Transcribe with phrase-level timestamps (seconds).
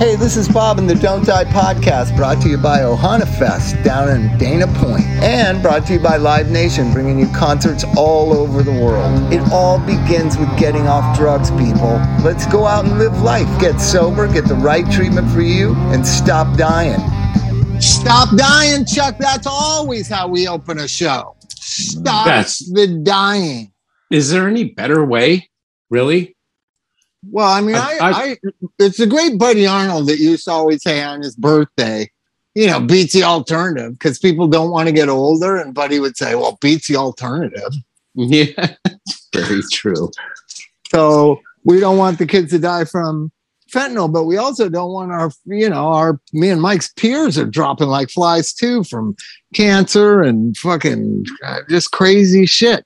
[0.00, 3.76] Hey, this is Bob in the Don't Die podcast, brought to you by Ohana Fest
[3.84, 8.32] down in Dana Point, and brought to you by Live Nation, bringing you concerts all
[8.32, 9.30] over the world.
[9.30, 12.00] It all begins with getting off drugs, people.
[12.24, 13.46] Let's go out and live life.
[13.60, 16.98] Get sober, get the right treatment for you, and stop dying.
[17.78, 19.18] Stop dying, Chuck.
[19.18, 21.36] That's always how we open a show.
[21.50, 23.70] Stop That's- the dying.
[24.10, 25.50] Is there any better way?
[25.90, 26.36] Really?
[27.28, 28.36] Well, I mean, I, I- I,
[28.78, 32.10] it's a great Buddy Arnold that used to always say on his birthday,
[32.54, 35.56] you know, beats the alternative because people don't want to get older.
[35.56, 37.72] And Buddy would say, well, beats the alternative.
[38.16, 38.74] Yeah.
[39.32, 40.10] Very true.
[40.90, 43.30] So we don't want the kids to die from
[43.72, 47.46] fentanyl, but we also don't want our, you know, our, me and Mike's peers are
[47.46, 49.14] dropping like flies too from
[49.54, 52.84] cancer and fucking uh, just crazy shit.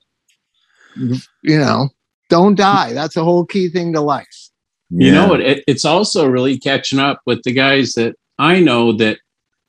[0.95, 1.17] You
[1.57, 1.89] know,
[2.29, 2.93] don't die.
[2.93, 4.49] That's a whole key thing to life.
[4.89, 5.41] You know what?
[5.41, 9.17] It, it's also really catching up with the guys that I know that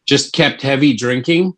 [0.06, 1.54] just kept heavy drinking.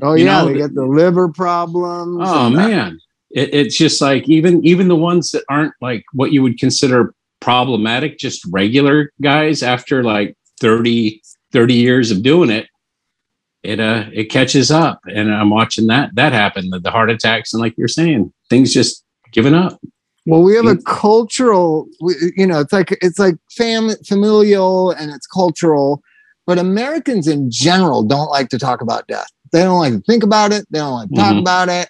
[0.00, 2.20] Oh You yeah, know, they the- get the liver problems.
[2.22, 2.98] Oh man.
[3.30, 7.12] It, it's just like even even the ones that aren't like what you would consider
[7.40, 11.20] problematic, just regular guys after like 30,
[11.52, 12.68] 30 years of doing it,
[13.62, 15.00] it uh it catches up.
[15.12, 18.72] And I'm watching that that happen, the, the heart attacks and like you're saying, things
[18.72, 19.80] just giving up.
[20.26, 21.88] Well, we have a cultural,
[22.36, 26.02] you know, it's like it's like fam familial and it's cultural,
[26.46, 29.28] but Americans in general don't like to talk about death.
[29.52, 30.66] They don't like to think about it.
[30.70, 31.40] They don't like to talk Mhm.
[31.40, 31.88] about it.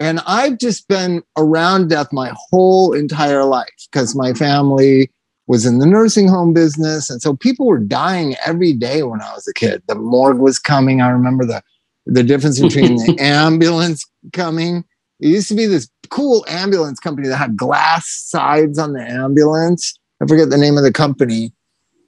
[0.00, 5.10] And I've just been around death my whole entire life because my family
[5.46, 9.32] was in the nursing home business, and so people were dying every day when I
[9.34, 9.82] was a kid.
[9.88, 11.00] The morgue was coming.
[11.02, 11.62] I remember the
[12.06, 14.84] the difference between the ambulance coming.
[15.20, 19.98] It used to be this cool ambulance company that had glass sides on the ambulance.
[20.22, 21.52] I forget the name of the company.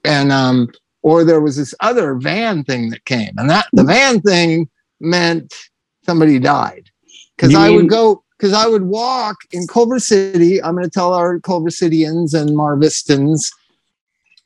[0.03, 0.69] And um,
[1.03, 3.33] or there was this other van thing that came.
[3.37, 5.53] And that the van thing meant
[6.05, 6.89] somebody died.
[7.35, 10.61] Because I would go because I would walk in Culver City.
[10.61, 13.51] I'm going to tell our Culver Cityans and Marvistans.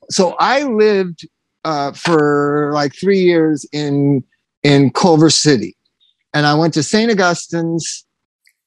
[0.10, 1.28] So I lived
[1.66, 4.24] uh, for like three years in
[4.64, 5.76] in Culver City,
[6.34, 7.12] and I went to St.
[7.12, 8.06] Augustine's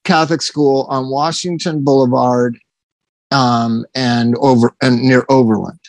[0.03, 2.57] Catholic school on Washington Boulevard,
[3.31, 5.79] um, and over and near Overland.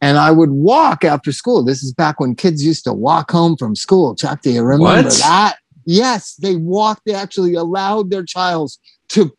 [0.00, 1.62] And I would walk after school.
[1.62, 4.16] This is back when kids used to walk home from school.
[4.16, 5.18] Chuck, do you remember What?
[5.18, 5.58] that?
[5.84, 7.02] Yes, they walked.
[7.06, 8.72] They actually allowed their child
[9.10, 9.32] to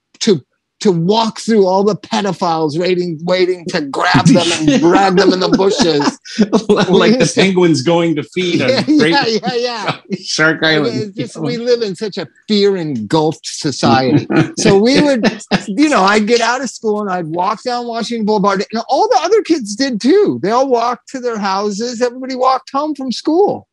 [0.83, 5.39] to walk through all the pedophiles waiting waiting to grab them and drag them in
[5.39, 6.19] the bushes.
[6.89, 10.17] like the penguins going to feed on yeah, Great yeah, yeah, yeah.
[10.17, 11.15] Shark Island.
[11.15, 14.27] Just, we live in such a fear engulfed society.
[14.57, 15.25] So we would,
[15.67, 19.07] you know, I'd get out of school and I'd walk down Washington Boulevard, and all
[19.07, 20.41] the other kids did too.
[20.43, 22.01] They all walked to their houses.
[22.01, 23.69] Everybody walked home from school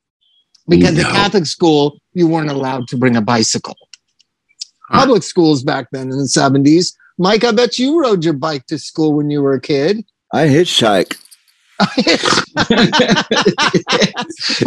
[0.68, 1.00] because No.
[1.02, 3.76] at Catholic school you weren't allowed to bring a bicycle.
[4.92, 6.96] Public schools back then in the seventies.
[7.20, 10.02] Mike, I bet you rode your bike to school when you were a kid.
[10.32, 11.18] I hitchhike.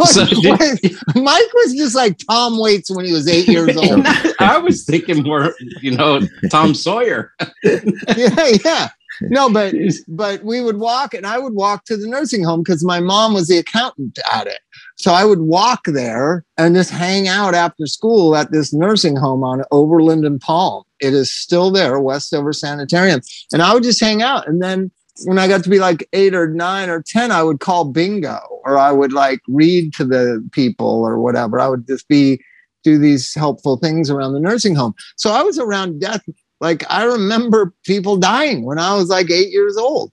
[0.04, 4.04] So did- Mike was just like Tom Waits when he was eight years old.
[4.40, 6.20] I was thinking more, you know,
[6.50, 7.32] Tom Sawyer.
[7.64, 8.88] yeah, yeah.
[9.22, 9.74] No, but
[10.08, 13.34] but we would walk and I would walk to the nursing home because my mom
[13.34, 14.58] was the accountant at it.
[14.96, 19.42] So I would walk there and just hang out after school at this nursing home
[19.42, 20.84] on Overland and Palm.
[21.00, 23.20] It is still there, Westover Sanitarium.
[23.52, 24.46] And I would just hang out.
[24.46, 24.90] And then
[25.24, 28.38] when I got to be like eight or nine or 10, I would call bingo
[28.64, 31.60] or I would like read to the people or whatever.
[31.60, 32.40] I would just be
[32.82, 34.94] do these helpful things around the nursing home.
[35.16, 36.22] So I was around death
[36.64, 40.10] like I remember people dying when I was like eight years old.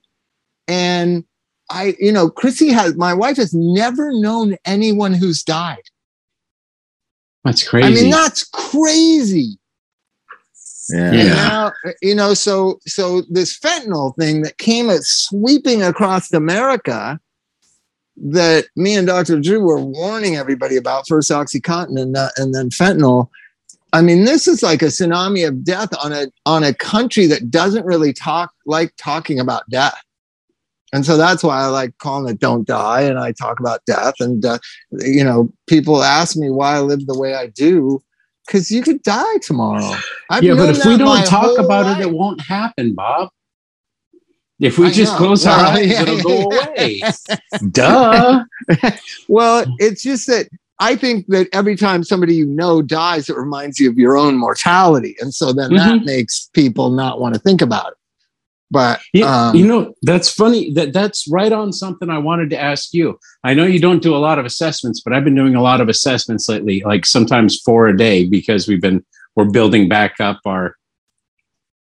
[0.68, 1.24] And
[1.70, 5.82] I, you know, Chrissy has my wife has never known anyone who's died.
[7.44, 7.86] That's crazy.
[7.86, 9.58] I mean, that's crazy.
[10.90, 11.06] Yeah.
[11.08, 11.34] And Yeah.
[11.34, 17.18] now, you know, so so this fentanyl thing that came at sweeping across America
[18.24, 19.40] that me and Dr.
[19.40, 23.30] Drew were warning everybody about first OxyContin and, uh, and then fentanyl.
[23.92, 27.50] I mean, this is like a tsunami of death on a on a country that
[27.50, 30.00] doesn't really talk like talking about death.
[30.94, 34.14] And so that's why I like calling it "Don't Die," and I talk about death.
[34.20, 34.58] And uh,
[34.92, 38.02] you know, people ask me why I live the way I do,
[38.46, 39.94] because you could die tomorrow.
[40.30, 42.00] I've yeah, but if we don't talk about life.
[42.00, 43.30] it, it won't happen, Bob.
[44.58, 45.18] If we I just know.
[45.18, 46.66] close our eyes, yeah, it'll go yeah.
[46.68, 47.02] away.
[47.70, 48.44] Duh.
[49.28, 50.48] Well, it's just that
[50.82, 54.36] I think that every time somebody you know dies, it reminds you of your own
[54.36, 55.14] mortality.
[55.20, 56.04] And so then that Mhm.
[56.04, 57.98] makes people not want to think about it.
[58.68, 60.72] But Yeah, um, you know that's funny.
[60.72, 63.18] That that's right on something I wanted to ask you.
[63.44, 65.80] I know you don't do a lot of assessments, but I've been doing a lot
[65.80, 69.04] of assessments lately, like sometimes four a day, because we've been
[69.36, 70.74] we're building back up our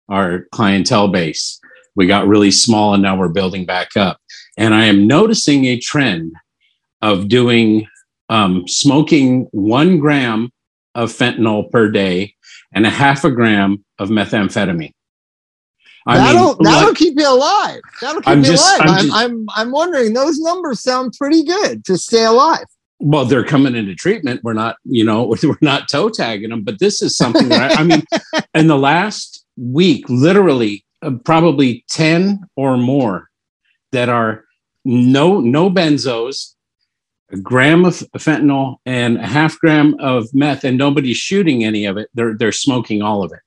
[0.10, 1.60] our clientele base.
[1.96, 4.18] We got really small, and now we're building back up.
[4.58, 6.34] And I am noticing a trend
[7.02, 7.88] of doing
[8.32, 10.50] um, smoking one gram
[10.96, 12.34] of fentanyl per day
[12.74, 14.94] and a half a gram of methamphetamine.
[16.08, 17.80] I mean, that'll that'll like- keep you alive.
[18.02, 18.90] That'll keep I'm you just- alive.
[18.90, 20.14] I'm I'm, I'm I'm wondering.
[20.14, 22.66] Those numbers sound pretty good to stay alive.
[23.00, 26.78] well they're coming into treatment we're not you know we're not toe tagging them but
[26.80, 28.04] this is something that I, I mean
[28.54, 33.30] in the last week literally uh, probably 10 or more
[33.92, 34.46] that are
[34.86, 36.54] no no benzos
[37.32, 41.98] a gram of fentanyl and a half gram of meth and nobody's shooting any of
[41.98, 43.40] it they're they're smoking all of it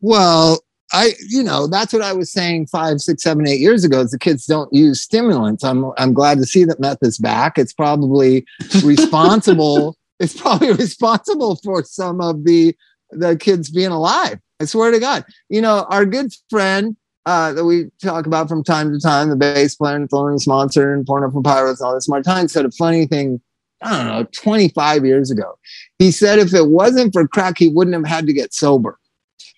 [0.00, 0.60] Well,
[0.92, 4.00] I you know that's what I was saying five, six, seven, eight years ago.
[4.00, 5.64] Is the kids don't use stimulants.
[5.64, 7.58] I'm I'm glad to see that meth is back.
[7.58, 8.44] It's probably
[8.84, 9.96] responsible.
[10.20, 12.74] it's probably responsible for some of the
[13.10, 14.38] the kids being alive.
[14.60, 15.24] I swear to God.
[15.48, 16.96] You know, our good friend
[17.26, 20.94] uh, that we talk about from time to time, the bass player and Thelonious Monster
[20.94, 22.08] and Porno for Pyros and all this.
[22.08, 23.40] Martine said a funny thing.
[23.82, 25.58] I don't know, 25 years ago.
[25.98, 28.98] He said if it wasn't for crack, he wouldn't have had to get sober.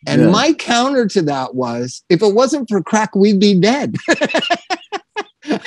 [0.08, 0.30] And Yeah.
[0.30, 3.96] my counter to that was if it wasn't for crack, we'd be dead.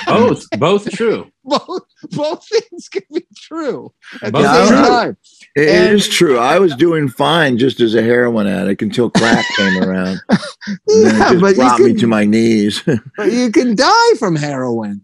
[0.05, 1.81] both both true both
[2.11, 4.87] both things could be true at Both the same true.
[4.87, 5.17] time.
[5.55, 6.37] It And- is true.
[6.37, 10.21] I was doing fine just as a heroin addict until crack came around.
[10.67, 12.83] And then Yeah, it just but you, brought me to my knees.
[13.17, 15.01] but you can die from heroin.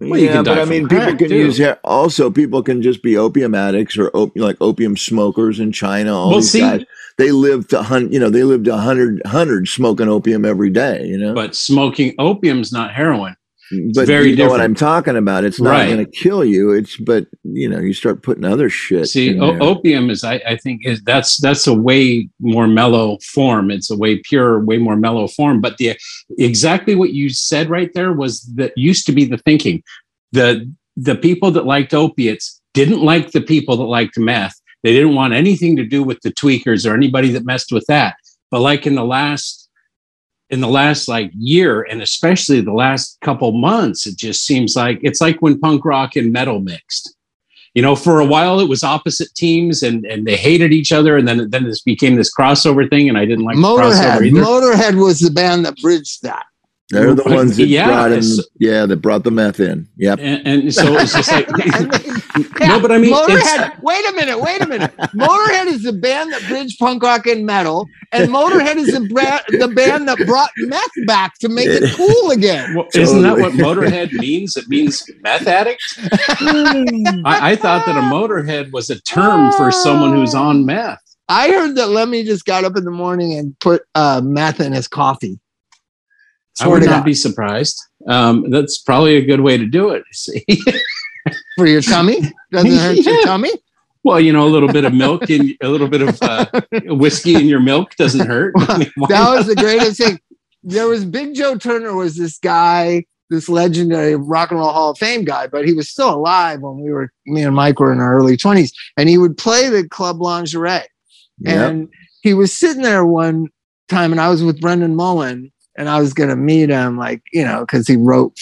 [0.00, 1.34] Well, you yeah, can but die I mean, people can too.
[1.36, 5.72] use he- also people can just be opium addicts or op- like opium smokers in
[5.72, 6.14] China.
[6.14, 6.84] All Well, these see- guys,
[7.18, 11.04] they live to hun- you know they lived a hundred hundred smoking opium every day.
[11.06, 13.36] You know, but smoking opium's not heroin
[13.94, 14.60] but very you know what.
[14.60, 15.44] I'm talking about.
[15.44, 15.86] It's not Right.
[15.92, 16.72] going to kill you.
[16.72, 19.06] It's but you know you start putting other shit.
[19.08, 23.70] See, o- opium is, I, I think, is that's that's a way more mellow form.
[23.70, 25.60] It's a way pure, way more mellow form.
[25.60, 25.96] But the
[26.38, 29.82] exactly what you said right there was that used to be the thinking.
[30.32, 34.54] The the people that liked opiates didn't like the people that liked meth.
[34.82, 38.14] They didn't want anything to do with the tweakers or anybody that messed with that.
[38.50, 39.65] But like in the last
[40.50, 45.00] in the last like year and especially the last couple months, it just seems like
[45.02, 47.16] it's like when punk rock and metal mixed
[47.76, 51.16] you know for a while it was opposite teams and and they hated each other
[51.16, 54.18] and then then this became this crossover thing and i didn't like the Motorhead.
[54.18, 56.46] crossover either Motorhead was the band that bridged that.
[56.90, 58.18] They're the ones that Yeah, brought in.
[58.18, 59.88] it's- Yeah, that brought the meth in.
[59.96, 60.18] Yep.
[60.22, 63.82] and, and so it's just like I mean, no but i mean Motorhead.
[63.82, 64.38] Wait a minute.
[64.40, 64.96] Wait a minute.
[65.14, 69.40] Motorhead is the band that bridged punk rock and metal, and Motorhead is the, bra-
[69.48, 72.74] the band that brought meth back to make it cool again.
[72.76, 75.82] well, isn't that what motorhead means it means meth addict
[76.40, 81.48] I, I thought that a motorhead was a term for someone who's on meth I
[81.50, 84.86] heard that Lemmy just got up in the morning and put uh, meth in his
[84.86, 85.40] coffee.
[86.60, 90.44] I would not be surprised um, that's probably a good way to do it see
[91.56, 92.20] for your tummy.
[92.52, 93.50] Doesn't hurt your tummy.
[94.04, 96.46] well you know a little bit of milk and a little bit of uh,
[96.84, 100.20] whiskey in your milk doesn't hurt I mean, That was the greatest thing.
[100.62, 104.98] There was Big Joe Turner was this guy, this legendary rock and roll Hall of
[104.98, 108.00] Fame guy, but he was still alive when we were me and Mike were in
[108.00, 110.82] our early twenties, and he would play the club lingerie.
[111.40, 111.70] Yep.
[111.70, 111.88] And
[112.22, 113.48] he was sitting there one
[113.88, 117.22] time, and I was with Brendan Mullen, and I was going to meet him, like,
[117.32, 118.36] you know, because he wrote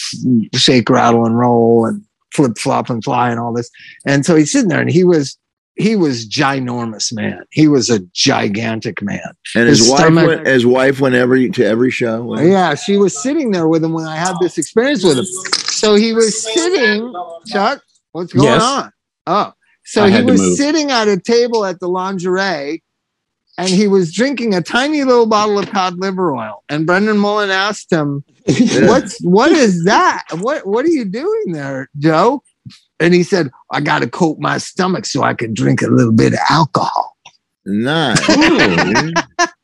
[0.53, 2.01] Shake, Rattle, and Roll and
[2.33, 3.69] Flip, Flop, and Fly and all this.
[4.05, 5.37] And so he's sitting there, and he was.
[5.77, 7.43] He was ginormous, man.
[7.51, 9.19] He was a gigantic man.
[9.57, 10.47] And his, his wife stomach- went.
[10.47, 12.39] His wife went every to every show.
[12.39, 15.25] Yeah, she was sitting there with him when I had this experience with him.
[15.25, 17.13] So he was sitting,
[17.47, 17.81] Chuck,
[18.13, 18.61] what's going Yes.
[18.63, 18.91] on?
[19.27, 19.51] Oh,
[19.83, 22.81] so I he was sitting at a table at the lingerie
[23.57, 26.63] and he was drinking a tiny little bottle of cod liver oil.
[26.69, 30.23] And Brendan Mullen asked him, What's what is that?
[30.39, 32.43] What what are you doing there, Joe?
[32.99, 36.33] And he said, I gotta coat my stomach so I can drink a little bit
[36.33, 37.15] of alcohol.
[37.65, 38.19] Nice.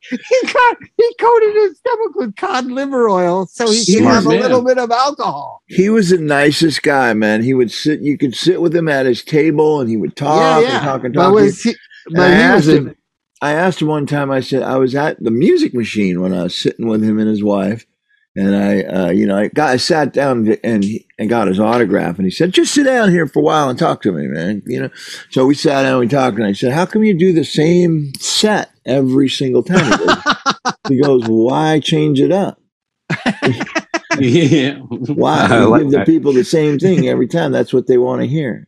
[0.10, 4.30] He got he coated his stomach with cod liver oil so he could have a
[4.30, 5.62] little bit of alcohol.
[5.68, 7.44] he was the nicest guy, man.
[7.44, 8.02] He would sit.
[8.02, 11.14] You could sit with him at his table, and he would talk and talk and
[11.14, 11.34] But talk.
[11.36, 11.76] was he,
[12.14, 12.96] but he was a.
[13.42, 14.30] I asked him one time.
[14.32, 17.28] I said I was at the music machine when I was sitting with him and
[17.28, 17.86] his wife,
[18.36, 20.86] and I, uh, you know, I got I sat down and
[21.18, 23.78] and got his autograph, and he said, "Just sit down here for a while and
[23.78, 24.90] talk to me, man." You know,
[25.32, 28.14] so we sat down, we talked, and I said, "How come you do the same
[28.20, 30.00] set every single time?"
[30.88, 32.60] He goes, "Why change it up?"
[34.20, 34.78] yeah.
[34.90, 37.52] Wow, like give the people the same thing every time.
[37.52, 38.68] That's what they want to hear.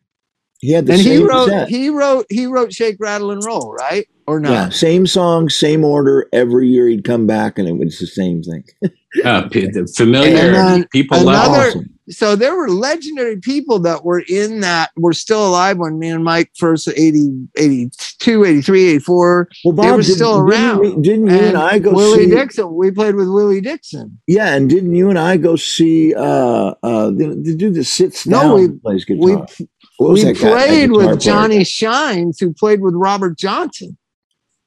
[0.63, 1.67] He had the and same he wrote set.
[1.67, 4.07] he wrote he wrote Shake Rattle and Roll, right?
[4.27, 4.49] Or no?
[4.49, 6.29] Yeah, same song, same order.
[6.31, 8.63] Every year he'd come back and it was the same thing.
[9.23, 11.67] Uh, the familiar And then people another- love.
[11.67, 11.89] Awesome.
[12.09, 16.23] So there were legendary people that were in that were still alive when me and
[16.23, 19.49] Mike first 80, 82, 83, 84.
[19.65, 20.79] Well, They were didn't- still didn't around.
[20.79, 22.31] we- Didn't, you and I go Willie see?
[22.31, 22.73] Dixon.
[22.73, 24.19] We played with Willie Dixon.
[24.25, 28.25] Yeah, and didn't you and I go see uh uh the, the dude that sits
[28.25, 29.45] No, down we- and plays guitar?
[29.57, 29.65] We
[30.03, 33.97] What was we that played guitar with Johnny Shines, who played with Robert Johnson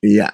[0.03, 0.31] Yeah,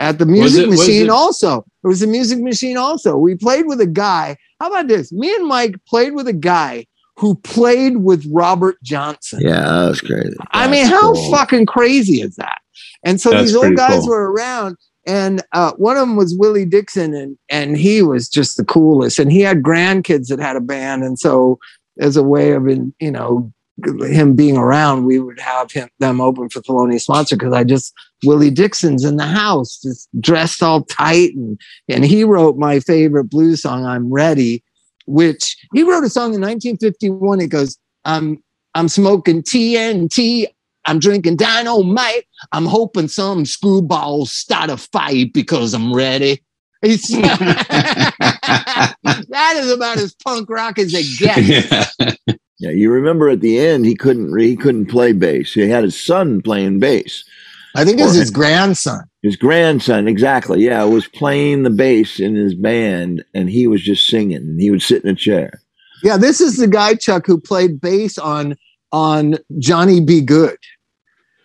[0.00, 1.02] at the Music it- Machine.
[1.04, 2.76] it- also, it was a Music Machine.
[2.76, 4.36] Also, we played with a guy.
[4.60, 5.12] How about this?
[5.12, 6.86] Me and Mike played with a guy
[7.18, 9.40] who played with Robert Johnson.
[9.42, 10.36] yeah, that was crazy.
[10.50, 11.30] I mean, how cool.
[11.30, 12.58] fucking crazy is that?
[13.04, 14.08] And so That's these old guys cool.
[14.08, 14.76] were around,
[15.06, 19.18] and uh, one of them was Willie Dixon, and and he was just the coolest.
[19.18, 21.58] And he had grandkids that had a band, and so
[21.98, 23.50] as a way of in, you know
[23.84, 27.92] him being around, we would have him them open for Thelonious Monster because I just
[28.24, 33.24] Willie Dixon's in the house, just dressed all tight, and and he wrote my favorite
[33.24, 34.62] blues song, "I'm Ready,"
[35.06, 37.40] which he wrote a song in 1951.
[37.40, 38.42] It goes, "I'm
[38.74, 40.46] I'm smoking TNT."
[40.88, 42.26] I'm drinking dynamite.
[42.52, 46.44] I'm hoping some screwballs start a fight because I'm ready.
[49.28, 51.90] That is about as punk rock as it gets.
[51.98, 52.36] yeah.
[52.58, 55.52] Yeah, you remember at the end he couldn't he couldn't play bass.
[55.52, 57.24] He had his son playing bass.
[57.74, 59.02] I think it was his grandson.
[59.22, 60.64] His grandson, exactly.
[60.64, 64.38] Yeah, was playing the bass in his band, and he was just singing.
[64.38, 65.60] And he would sit in a chair.
[66.02, 68.56] Yeah, this is the guy Chuck who played bass on
[68.92, 70.22] on Johnny B.
[70.22, 70.56] Goode.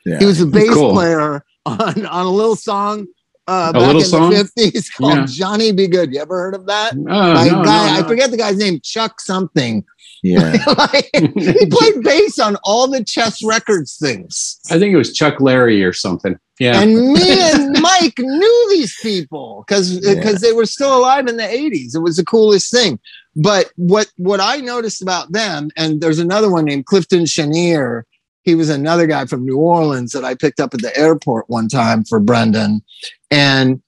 [0.05, 0.93] Yeah, He was a bass Cool.
[0.93, 3.07] player on on a little song
[3.47, 4.29] uh, A back little in song?
[4.29, 5.25] the fifties called Yeah.
[5.25, 5.87] Johnny B.
[5.87, 6.13] Goode.
[6.13, 6.91] You ever heard of that?
[7.03, 9.83] By a no, guy, no, I forget the guy's name, Chuck something.
[10.23, 10.57] Yeah.
[10.77, 14.59] Like, he played bass on all the Chess Records things.
[14.69, 16.37] I think it was Chuck Larry or something.
[16.59, 16.79] Yeah.
[16.81, 20.33] And me and Mike knew these people because Yeah.
[20.33, 21.95] they were still alive in the 80s.
[21.95, 22.99] It was the coolest thing.
[23.35, 28.05] But what what I noticed about them, and there's another one named Clifton Chenier.
[28.43, 31.67] He was another guy from New Orleans that I picked up at the airport one
[31.69, 32.81] time for Brendan.
[33.29, 33.81] And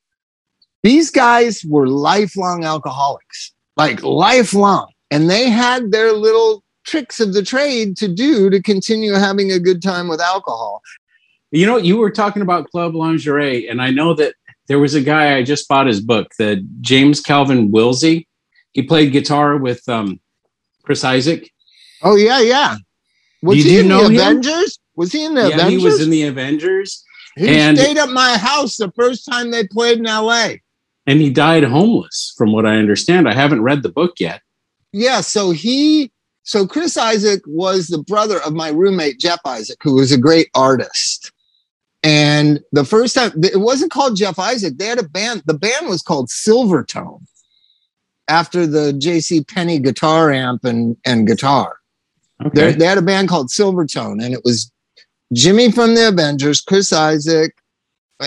[0.84, 4.92] these guys were lifelong alcoholics, like lifelong.
[5.14, 9.60] And they had their little tricks of the trade to do to continue having a
[9.60, 10.82] good time with alcohol.
[11.52, 14.34] You know, you were talking about Club Lingerie, and I know that
[14.68, 18.26] there was a guy I just bought his book, the James Calvin Wilsey.
[18.74, 20.20] He played guitar with um,
[20.84, 21.50] Chris Isaak.
[22.02, 22.78] Oh yeah, yeah.
[23.44, 24.20] Was Did he you in know the him?
[24.22, 24.80] Avengers?
[24.96, 25.70] Was he in the yeah, Avengers?
[25.82, 27.04] he was in the Avengers,
[27.36, 30.54] He and- stayed at my house the first time they played in LA.
[31.06, 33.30] and he died homeless, from what I understand.
[33.30, 34.42] I haven't read the book yet.
[34.94, 36.12] Yeah, so he
[36.44, 40.50] so Chris Isaak was the brother of my roommate Jeff Isaac, who was a great
[40.54, 41.32] artist.
[42.04, 45.44] And the first time it wasn't called Jeff Isaac, they had a band.
[45.46, 47.22] The band was called Silvertone
[48.28, 51.78] after the JC Penny guitar amp and, and guitar.
[51.78, 52.72] They- Okay.
[52.74, 54.70] They had a band called Silvertone, and it was
[55.34, 57.52] Jimmy from the Avengers, Chris Isaak,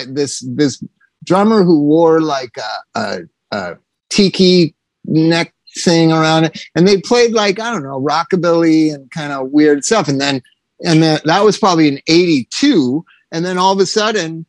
[0.08, 0.82] this this
[1.24, 3.18] drummer who wore like a, a,
[3.50, 3.76] a
[4.10, 9.32] tiki neck thing around it, and they played like I don't know rockabilly and kind
[9.32, 10.42] of weird stuff, and then
[10.84, 14.46] and then that was probably in '82, and then all of a sudden.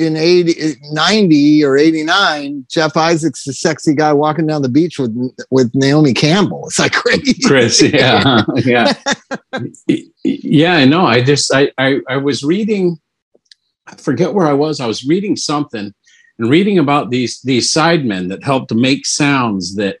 [0.00, 5.16] In 80, 90 or 89, Jeff Isaac's the sexy guy walking down the beach with
[5.52, 6.66] with Naomi Campbell.
[6.66, 7.40] It's like crazy.
[7.44, 8.92] Chris, yeah, yeah,
[10.24, 10.74] yeah.
[10.74, 11.06] I know.
[11.06, 12.98] I just, I, I, I was reading.
[13.86, 14.80] I forget where I was.
[14.80, 15.94] I was reading something
[16.38, 19.98] and reading about these these sidemen that helped make sounds that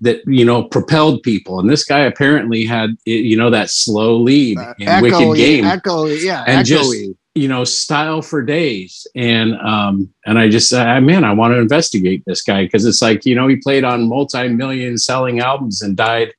[0.00, 1.60] that you know propelled people.
[1.60, 5.64] And this guy apparently had you know that slow lead Uh, in Wicked Game.
[5.64, 6.68] Echo, yeah, And echoey.
[6.68, 9.08] just- you know, style for days.
[9.16, 13.02] And um, and I just, uh, man, I want to investigate this guy because it's
[13.02, 16.32] like you know he played on multi-million selling albums and died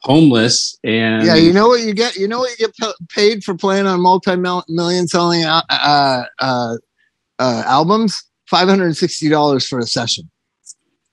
[0.00, 0.78] homeless.
[0.84, 2.16] And yeah, you know what you get?
[2.16, 6.76] You know what you get pa- paid for playing on multi-million selling uh, uh, uh,
[7.38, 8.22] uh, albums?
[8.46, 10.30] Five hundred and sixty dollars for a session.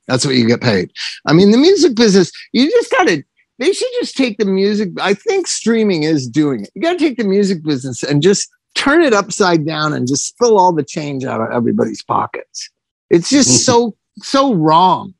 [0.07, 0.91] That's what you get paid.
[1.27, 2.31] I mean, the music business.
[2.53, 3.24] You just got to.
[3.57, 4.89] They should just take the music.
[5.00, 6.71] I think streaming is doing it.
[6.75, 10.27] You got to take the music business and just turn it upside down and just
[10.27, 12.69] spill all the change out of everybody's pockets.
[13.09, 13.57] It's just mm-hmm.
[13.57, 15.13] so so wrong.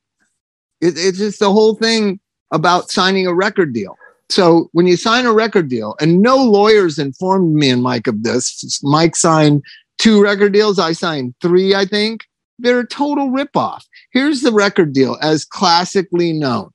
[0.82, 2.20] It, it's just the whole thing
[2.52, 3.98] about signing a record deal.
[4.30, 8.24] So when you sign a record deal, and no lawyers informed me and Mike of
[8.24, 8.82] this.
[8.84, 9.64] Mike signed
[9.98, 10.80] two record deals.
[10.80, 12.26] I signed three, I think.
[12.60, 13.84] They're a total ripoff.
[14.12, 16.72] Here's the record deal as classically known.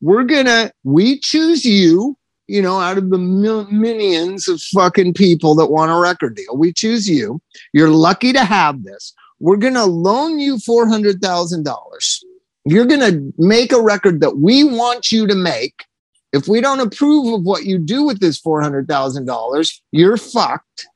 [0.00, 2.16] We're gonna, we choose you,
[2.48, 6.56] you know, out of the mil- millions of fucking people that want a record deal.
[6.56, 7.40] We choose you.
[7.72, 9.14] You're lucky to have this.
[9.38, 12.24] We're gonna loan you $400,000.
[12.64, 15.84] You're gonna make a record that we want you to make.
[16.32, 20.86] If we don't approve of what you do with this $400,000, you're fucked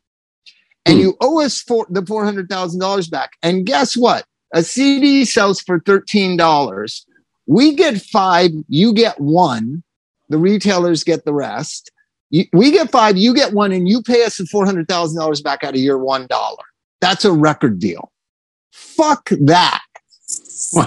[0.87, 1.01] and Hmm.
[1.01, 3.33] you owe us for the four hundred thousand dollars back.
[3.43, 4.25] And guess what?
[4.55, 7.05] A CD sells for thirteen dollars.
[7.47, 9.83] We get five, you get one.
[10.29, 11.91] The retailers get the rest.
[12.31, 15.19] You, we get five, you get one, and you pay us the four hundred thousand
[15.19, 16.63] dollars back out of your one dollar.
[17.01, 18.11] That's a record deal.
[18.73, 19.83] Fuck that.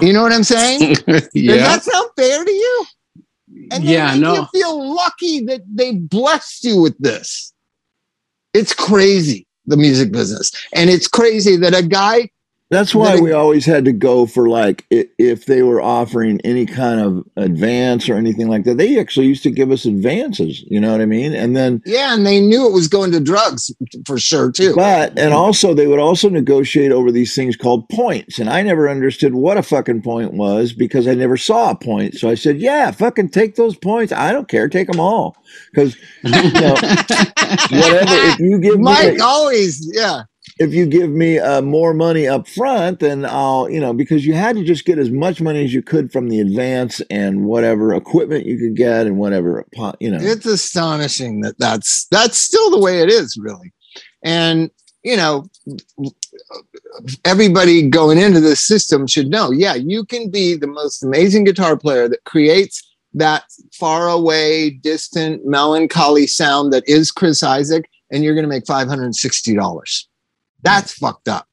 [0.02, 0.80] You know what I'm saying?
[1.06, 2.84] Does that sound fair to you?
[3.70, 4.34] And they Yeah, make no.
[4.34, 7.52] you feel lucky that they blessed you with this.
[8.52, 10.52] It's crazy, the music business.
[10.72, 12.30] And it's crazy that a guy,
[12.70, 17.00] That's why we always had to go for like if they were offering any kind
[17.00, 18.78] of advance or anything like that.
[18.78, 20.62] They actually used to give us advances.
[20.68, 21.34] You know what I mean?
[21.34, 23.72] And then, yeah, and they knew it was going to drugs
[24.06, 24.76] for sure, too.
[24.76, 28.38] but and also they would also negotiate over these things called points.
[28.38, 32.14] And I never understood what a fucking point was because I never saw a point.
[32.14, 34.12] So I said, "Yeah, fucking take those points.
[34.12, 34.68] I don't care.
[34.68, 35.36] Take them all."
[35.72, 38.14] Because you know, whatever.
[38.14, 40.22] If you give me Mike always, yeah.
[40.58, 44.34] If you give me uh, more money up front, then I'll, you know, because you
[44.34, 47.94] had to just get as much money as you could from the advance and whatever
[47.94, 49.66] equipment you could get and whatever,
[50.00, 50.18] you know.
[50.20, 53.72] It's astonishing that that's that's still the way it is, really.
[54.22, 54.70] And
[55.02, 55.48] you know,
[57.24, 59.50] everybody going into this system should know.
[59.50, 65.46] Yeah, you can be the most amazing guitar player that creates that far away, distant,
[65.46, 69.54] melancholy sound that is Chris Isaak, and you're going to make five hundred and sixty
[69.54, 70.08] dollars.
[70.62, 71.46] That's fucked up.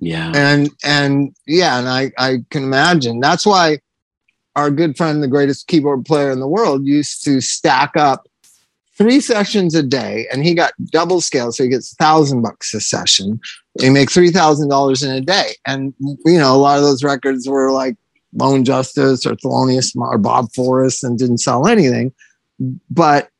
[0.00, 0.32] Yeah.
[0.34, 3.20] and and yeah and i i can imagine.
[3.20, 3.78] That's why
[4.56, 8.26] our good friend the greatest keyboard player in the world used to stack up
[8.96, 12.74] three sessions a day and he got double scale so he gets a thousand bucks
[12.74, 13.40] a session.
[13.80, 15.54] He makes three thousand dollars in a day.
[15.66, 17.96] And you know a lot of those records were like
[18.34, 22.12] Lone Justice or thelonious or bob forrest and didn't sell anything.
[22.90, 23.30] But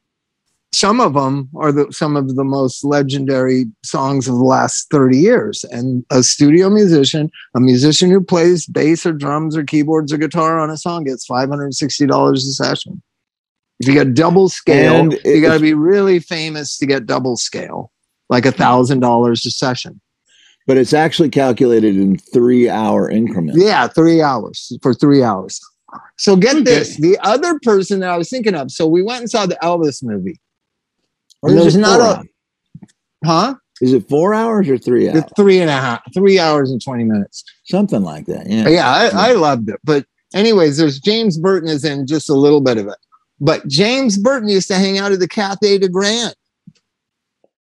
[0.79, 5.19] some of them are the, some of the most legendary songs of the last 30
[5.19, 5.65] years.
[5.73, 10.61] And a studio musician, a musician who plays bass or drums or keyboards or guitar
[10.61, 13.03] on a song gets $560 a session.
[13.81, 17.37] If you get double scale, And you got to be really famous to get double
[17.37, 17.91] scale,
[18.29, 20.01] like a thousand dollars a session.
[20.67, 23.61] but it's actually calculated in three hour increments.
[23.61, 25.61] Yeah, three hours for three hours.
[26.19, 26.65] So get Okay.
[26.65, 28.71] this: the other person that I was thinking of.
[28.71, 30.39] So we went and saw the Elvis movie.
[31.43, 32.27] Or is There's not a- hours?
[33.25, 33.55] Huh?
[33.81, 35.23] Is it four hours or three hours?
[35.23, 37.45] The three and a half, three hours and twenty minutes.
[37.65, 38.49] Something like that.
[38.49, 38.69] Yeah.
[38.69, 39.79] Yeah, I, I loved it.
[39.85, 42.97] But anyways, there's James Burton is in just a little bit of it.
[43.41, 46.35] But James Burton used to hang out at the Cathay de Grande.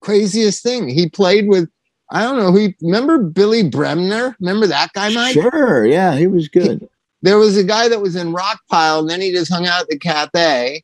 [0.01, 0.88] Craziest thing.
[0.88, 1.67] He played with,
[2.12, 4.36] I don't know, he remember Billy Bremner?
[4.39, 5.34] Remember that guy, Mike?
[5.34, 5.88] Sure.
[5.88, 6.88] Yeah, he was good.
[7.23, 9.88] There was a guy that was in Rockpile, and then he just hung out at
[9.88, 10.84] the cafe.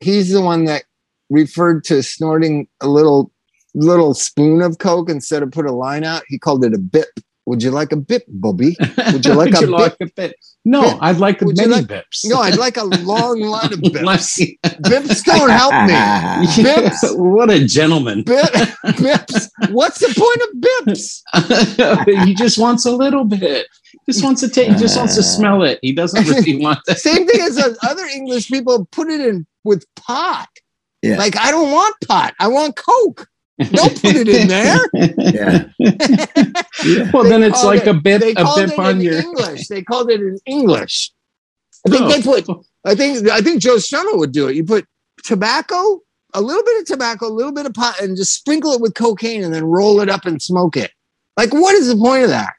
[0.00, 0.84] He's the one that
[1.32, 3.32] referred to snorting a little
[3.74, 6.22] little spoon of Coke instead of put a line out.
[6.28, 7.08] He called it a bip.
[7.46, 8.76] Would you like a bip, Bobby?
[9.12, 9.96] Would you like a bip?
[10.00, 10.36] a bit?
[10.64, 10.98] No, Bip?
[11.00, 12.20] I'd like a Would many like- bips.
[12.24, 14.38] No, I'd like a long line of bips.
[14.62, 16.46] Bips don't help me.
[16.62, 17.18] Bips.
[17.18, 18.22] what a gentleman.
[18.22, 19.48] Bip, bips.
[19.70, 22.24] What's the point of bips?
[22.26, 23.66] he just wants a little bit.
[24.08, 24.76] Just wants to take.
[24.78, 25.80] Just wants to smell it.
[25.82, 26.98] He doesn't really want that.
[26.98, 30.48] Same thing as other English people put it in with pot.
[31.02, 31.16] Yeah.
[31.16, 32.34] Like I don't want pot.
[32.38, 33.26] I want Coke.
[33.58, 34.78] Don't put it in there.
[35.18, 35.64] yeah.
[36.84, 37.10] yeah.
[37.12, 39.18] Well, then it's like it- a bit They a called bip it on in your.
[39.18, 39.68] English.
[39.68, 41.12] They called it in English.
[41.86, 42.08] I think Oh.
[42.08, 42.64] they put.
[42.84, 43.28] I think.
[43.28, 44.56] I think Joe Strummer would do it.
[44.56, 44.86] You put
[45.24, 46.00] tobacco,
[46.34, 48.94] a little bit of tobacco, a little bit of pot, and just sprinkle it with
[48.94, 50.90] cocaine, and then roll it up and smoke it.
[51.36, 52.52] Like, what is the point of that?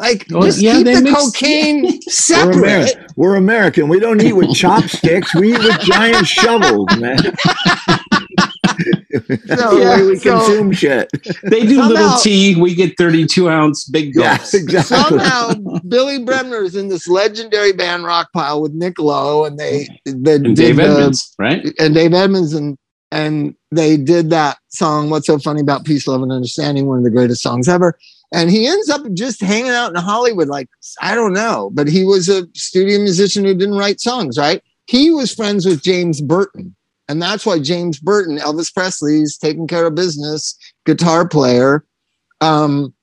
[0.00, 2.56] Like, Well, just yeah, keep the mix- cocaine We're, separate.
[2.56, 3.06] American.
[3.16, 3.88] We're American.
[3.88, 5.34] We don't eat with chopsticks.
[5.34, 7.18] We eat with giant shovels, man.
[9.10, 11.10] That's the way we so- consume shit.
[11.42, 12.56] They do Somehow- little tea.
[12.60, 14.54] We get 32 ounce big Yeah, gulps.
[14.54, 14.96] exactly.
[15.18, 15.54] Somehow,
[15.88, 20.56] Billy Bremner is in this legendary band Rockpile with Nick Lowe, and they the And
[20.56, 21.66] Dave the- Edmunds, right?
[21.78, 22.76] and Dave Edmunds and
[23.12, 27.04] and they did that song "What's So Funny About Peace, Love, and Understanding," one of
[27.04, 27.98] the greatest songs ever.
[28.32, 30.68] And he ends up just hanging out in Hollywood, like
[31.00, 34.62] I don't know, but he was a studio musician who didn't write songs, right?
[34.86, 36.76] He was friends with James Burton,
[37.08, 41.84] and that's why James Burton, Elvis Presley's taking care of business guitar player,
[42.40, 42.94] um,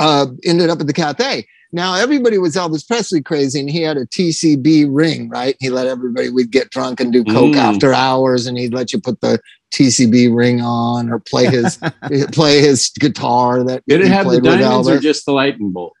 [0.00, 1.46] uh, ended up at the Cathay.
[1.72, 5.56] Now everybody was Elvis Presley crazy, and he had a TCB ring, right?
[5.60, 7.58] He let everybody we'd get drunk and do coke Mm.
[7.58, 9.38] after hours, and he'd let you put the
[9.72, 11.78] TCB ring on or play his
[12.32, 13.62] play his guitar.
[13.62, 15.92] That Did it have the diamonds or just the lightning bolt?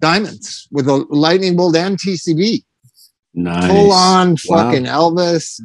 [0.00, 2.64] diamonds with a lightning bolt and TCB?
[3.34, 3.66] Nice.
[3.70, 4.70] Full on Wow.
[4.70, 5.60] fucking Elvis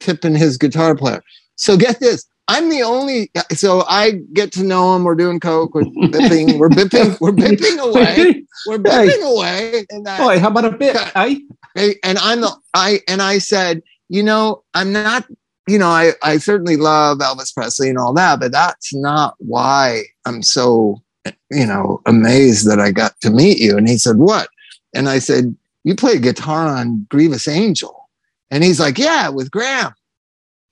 [0.00, 1.22] tipping his guitar player.
[1.56, 2.24] So get this.
[2.46, 5.04] I'm the only so I get to know him.
[5.04, 5.74] We're doing coke.
[5.74, 6.58] We're bipping.
[6.58, 7.18] We're bipping.
[7.20, 8.44] We're bipping away.
[8.66, 9.86] We're bipping away.
[9.90, 10.96] And I, Boy, how about a bit?
[11.16, 11.38] Eh?
[11.74, 15.26] Hey, and I'm the I and I said, you know, I'm not,
[15.66, 20.04] you know, I I certainly love Elvis Presley and all that, but that's not why
[20.26, 21.02] I'm so,
[21.50, 23.78] you know, amazed that I got to meet you.
[23.78, 24.48] And he said, what?
[24.94, 28.08] And I said, you play guitar on Grievous Angel,
[28.50, 29.94] and he's like, yeah, with Gram.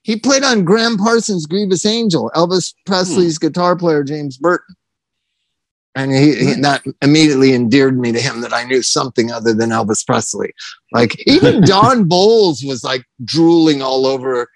[0.02, 3.46] He played on Gram Parsons' Grievous Angel, Elvis Presley's hmm.
[3.46, 4.74] guitar player, James Burton.
[5.94, 6.62] And he, he hmm.
[6.62, 10.52] that immediately endeared me to him that I knew something other than Elvis Presley.
[10.90, 14.48] Like even Don Bolles was like drooling all over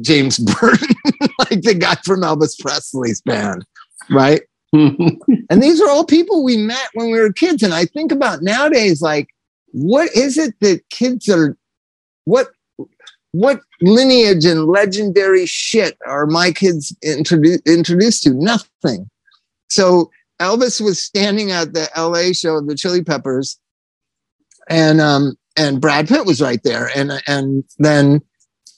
[0.00, 0.96] James Burton,
[1.38, 3.64] like the guy from Elvis Presley's band,
[4.10, 4.42] right?
[4.72, 7.62] And these are all people we met when we were kids.
[7.62, 9.28] And I think about nowadays, like,
[9.72, 11.56] what is it that kids are,
[12.26, 12.48] what,
[13.38, 18.30] what lineage and legendary shit are my kids introduced introduced to?
[18.30, 19.08] Nothing.
[19.68, 23.56] So Elvis was standing at the LA show of the Chili Peppers,
[24.68, 28.20] and um, and Brad Pitt was right there, and and then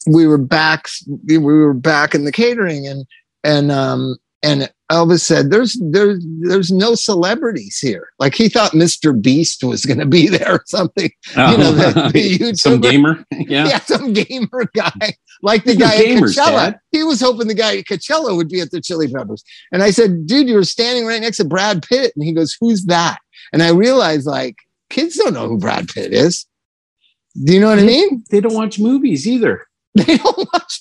[0.06, 0.88] we were back,
[1.26, 3.06] we were back in the catering, and
[3.42, 9.20] and um, and Elvis said, "There's there's there's no celebrities here." Like he thought Mr.
[9.20, 11.10] Beast was going to be there or something.
[11.36, 11.56] You uh-huh.
[11.56, 13.24] know, the, the some gamer.
[13.50, 13.66] Yeah.
[13.66, 16.72] Yeah, some gamer guy, like the These guy at gamers, Coachella.
[16.72, 16.80] Dad.
[16.92, 19.42] He was hoping the guy at Coachella would be at the Chili Peppers.
[19.72, 22.12] And I said, dude, you were standing right next to Brad Pitt.
[22.14, 23.18] And he goes, who's that?
[23.52, 24.56] And I realized, like,
[24.88, 26.46] kids don't know who Brad Pitt is.
[27.42, 28.24] Do you know what I mean?
[28.30, 29.66] They don't watch movies either.
[29.94, 30.80] They don't watch.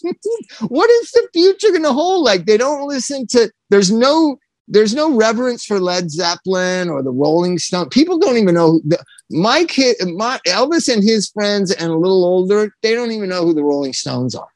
[0.67, 2.23] What is the future going to hold?
[2.23, 7.11] Like, they don't listen to, there's no, there's no reverence for Led Zeppelin or the
[7.11, 7.89] Rolling Stone.
[7.89, 8.79] People don't even know.
[8.85, 13.29] The, my kid, my Elvis and his friends, and a little older, they don't even
[13.29, 14.49] know who the Rolling Stones are.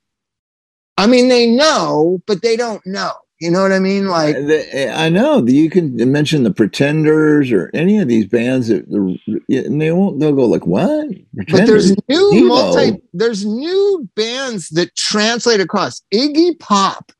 [0.97, 3.13] I mean, they know, but they don't know.
[3.41, 4.07] You know what I mean?
[4.07, 8.67] Like, uh, The- I know you can mention the Pretenders or any of these bands
[8.69, 10.19] that, and they won't.
[10.19, 11.07] They'll go like, "What?"
[11.49, 12.47] but there's new Emo.
[12.47, 16.01] multi, there's new bands that translate across.
[16.13, 17.11] Iggy Pop,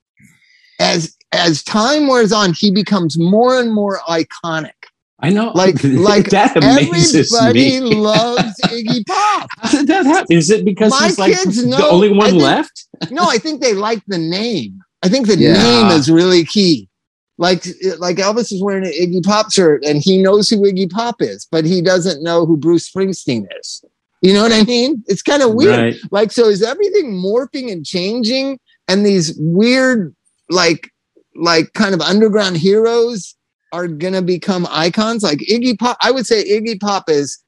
[0.79, 4.71] as as time wears on, he becomes more and more iconic.
[5.19, 5.51] I know.
[5.55, 7.95] Like- like that amazes Everybody me.
[7.95, 9.47] loves Iggy Pop.
[9.59, 10.37] How did that happen?
[10.37, 12.85] Is it because My he's like kids the only one think- left?
[13.09, 14.79] No, I think they like the name.
[15.03, 15.53] I think the Yeah.
[15.53, 16.89] name is really key.
[17.37, 17.65] Like
[17.99, 21.47] like Elvis is wearing an Iggy Pop shirt and he knows who Iggy Pop is,
[21.51, 23.83] but he doesn't know who Bruce Springsteen is.
[24.21, 25.03] You know what I mean?
[25.07, 25.77] It's kind of weird.
[25.77, 25.95] Right.
[26.11, 28.57] Like, so is everything morphing and changing?
[28.87, 30.15] And these weird,
[30.49, 30.89] like,
[31.35, 33.35] like kind of underground heroes
[33.73, 35.23] are gonna become icons.
[35.23, 37.39] Like Iggy Pop, I would say Iggy Pop is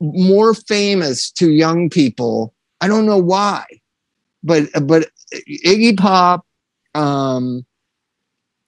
[0.00, 2.54] more famous to young people.
[2.80, 3.64] I don't know why,
[4.44, 5.08] but but
[5.64, 6.46] Iggy Pop,
[6.94, 7.64] um,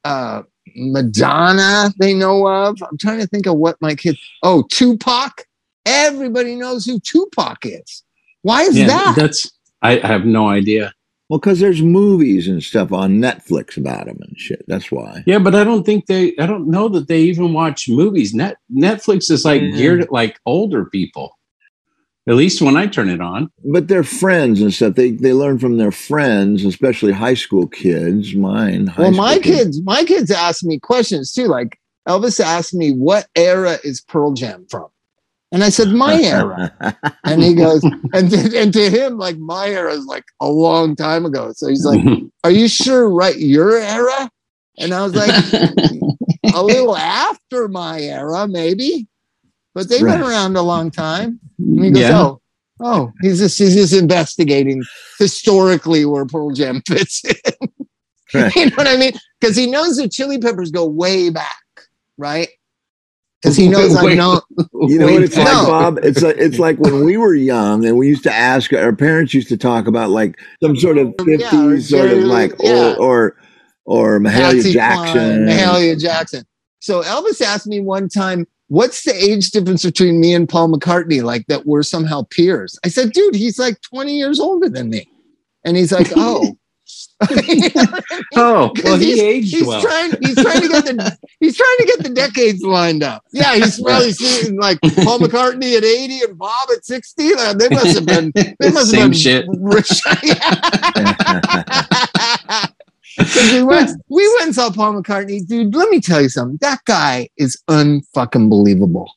[0.05, 0.43] uh,
[0.77, 2.77] Madonna, they know of.
[2.83, 4.19] I'm trying to think of what my kids.
[4.43, 5.47] Oh, Tupac.
[5.85, 8.05] Everybody knows who Tupac is.
[8.43, 9.15] Why is Yeah, that?
[9.17, 9.51] that's.
[9.83, 10.93] I have no idea.
[11.29, 14.63] Well, because there's movies and stuff on Netflix about him and shit.
[14.69, 15.25] That's why.
[15.27, 16.35] Yeah, but I don't think they.
[16.39, 18.33] I don't know that they even watch movies.
[18.35, 19.75] Net Netflix is like Mm-hmm.
[19.75, 19.79] Mhm.
[19.79, 21.37] geared at like older people.
[22.29, 23.51] At least when I turn it on.
[23.65, 24.95] But they're friends and stuff.
[24.95, 28.35] They they learn from their friends, especially high school kids.
[28.35, 28.87] Mine.
[28.87, 31.47] high well, my school kids, my kids ask me questions too.
[31.47, 34.87] Like Elvis asked me, "What era is Pearl Jam from?"
[35.51, 36.73] And I said, "My era."
[37.25, 37.83] And he goes,
[38.13, 41.53] and to, and to him, like my era is like a long time ago.
[41.57, 42.01] So he's like,
[42.45, 43.11] "Are you sure?
[43.11, 44.31] Right, your era?"
[44.79, 45.31] And I was like,
[46.55, 49.09] "A little after my era, maybe."
[49.75, 51.41] But they've been around a long time.
[51.59, 52.19] And he goes, yeah.
[52.21, 52.41] "Oh,
[52.81, 54.83] oh, he's just he's just investigating
[55.19, 57.69] historically where Pearl Jam fits in."
[58.35, 58.55] Right.
[58.57, 59.13] you know what I mean?
[59.39, 61.55] Because he knows the Chili Peppers go way back,
[62.17, 62.49] right?
[63.43, 64.17] Because he knows I Wait.
[64.17, 64.41] know.
[64.73, 65.99] You know what it's like, Bob?
[66.03, 69.35] It's like it's like when we were young and we used to ask our parents
[69.35, 72.95] used to talk about like some sort of Yeah, fifties sort of like yeah.
[72.95, 73.37] or or
[73.85, 75.45] or Mahalia Patsy Jackson.
[75.45, 76.47] Cline, Mahalia Jackson.
[76.81, 81.23] So Elvis asked me one time, "What's the age difference between me and Paul McCartney?
[81.23, 85.09] Like that we're somehow peers?" I said, "Dude, he's like 20 years older than me,"
[85.65, 86.57] and he's like, "Oh."
[88.35, 89.81] oh, well, he he's, aged he's well.
[89.81, 93.25] Trying, he's trying to get the he's trying to get the decades lined up.
[93.33, 97.35] Yeah, he's probably seeing like Paul McCartney at 80 and Bob at 60.
[97.35, 99.47] Uh, They must have been they must have Same been shit.
[99.61, 99.89] rich.
[103.19, 105.47] 'Cause we went we went and saw Paul McCartney.
[105.47, 106.59] Dude, let me tell you something.
[106.61, 109.11] That guy is unfucking believable.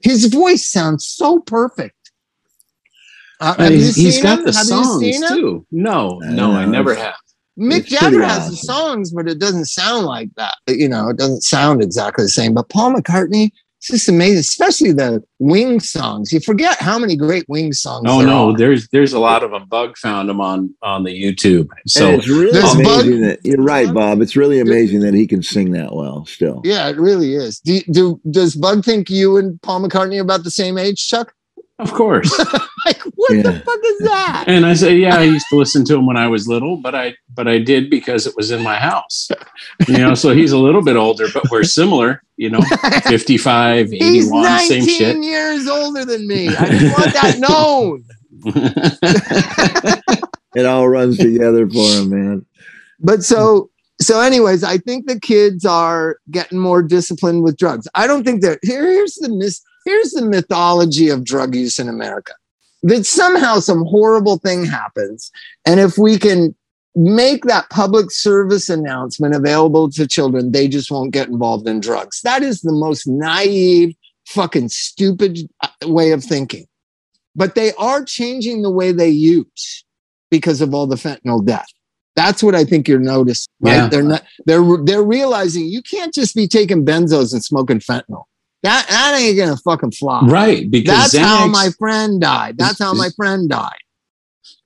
[0.00, 1.96] His voice sounds so perfect.
[3.40, 4.44] Uh, have you he's he's seen got him?
[4.44, 5.28] the Have you songs seen him?
[5.28, 5.66] too.
[5.70, 7.14] No, I no, I know, never have.
[7.58, 10.54] Mick It's Jagger has the songs, but it doesn't sound like that.
[10.68, 12.54] You know, it doesn't sound exactly the same.
[12.54, 13.50] But Paul McCartney,
[13.82, 16.32] it's just amazing, especially the Wing songs.
[16.32, 18.04] You forget how many great Wing songs.
[18.06, 18.56] Oh there no, are.
[18.56, 19.66] there's there's a lot of them.
[19.66, 21.68] Bug found them on on the YouTube.
[21.88, 22.84] So and it's really amazing
[23.22, 24.20] Bud- that you're right, Bob.
[24.20, 26.60] It's really amazing that he can sing that well still.
[26.64, 27.58] yeah, it really is.
[27.58, 31.34] Do, do does Bud think you and Paul McCartney are about the same age, Chuck?
[31.82, 32.30] Of course.
[32.84, 34.44] Like, what the fuck is that?
[34.48, 36.96] and I say, yeah, I used to listen to him when I was little, but
[36.96, 39.28] I but I did because it was in my house.
[39.86, 42.24] You know, so he's a little bit older, but we're similar.
[42.36, 42.60] You know,
[43.04, 45.16] 55, He's 81, same 19 shit.
[45.22, 46.48] years older than me.
[46.48, 48.04] I just want that known.
[50.56, 52.46] It all runs together for him, man.
[53.00, 58.06] but so so anyways i think the kids are getting more disciplined with drugs i
[58.06, 62.32] don't think that here, here's the mis, here's the mythology of drug use in america
[62.82, 65.30] that somehow some horrible thing happens
[65.66, 66.54] and if we can
[66.94, 72.20] make that public service announcement available to children they just won't get involved in drugs
[72.22, 73.94] that is the most naive
[74.26, 76.66] fucking stupid uh, way of thinking
[77.34, 79.84] but they are changing the way they use
[80.30, 81.66] because of all the fentanyl death
[82.14, 83.50] that's what I think you're noticing.
[83.60, 83.74] Right?
[83.74, 83.88] Yeah.
[83.88, 84.24] They're not.
[84.44, 88.24] They're they're realizing you can't just be taking benzos and smoking fentanyl.
[88.62, 90.20] That that ain't gonna fucking fly.
[90.26, 92.56] right, because That's how my friend died.
[92.58, 93.74] That's how my friend died.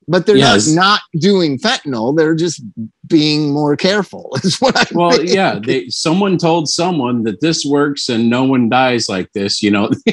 [0.09, 0.68] But they're Yes.
[0.68, 2.16] not not doing fentanyl.
[2.16, 2.61] They're just
[3.06, 4.36] being more careful.
[4.42, 5.30] Is what I Well, think.
[5.30, 9.62] yeah, they someone told someone that this works and no one dies like this.
[9.62, 9.90] You know,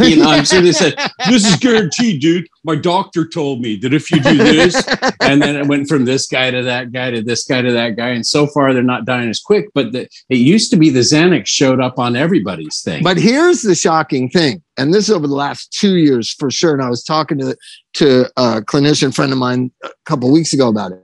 [0.00, 0.30] you know.
[0.30, 0.94] I'm sure they said
[1.28, 2.46] this is guaranteed, dude.
[2.64, 4.74] My doctor told me that if you do this,
[5.20, 7.96] and then it went from this guy to that guy to this guy to that
[7.96, 9.68] guy, and so far they're not dying as quick.
[9.74, 13.02] But the, it used to be the Xanax showed up on everybody's thing.
[13.02, 16.72] But here's the shocking thing, and this is over the last two years for sure.
[16.72, 17.56] And I was talking to
[17.94, 21.03] to a clinician friend of mine a couple weeks ago about it.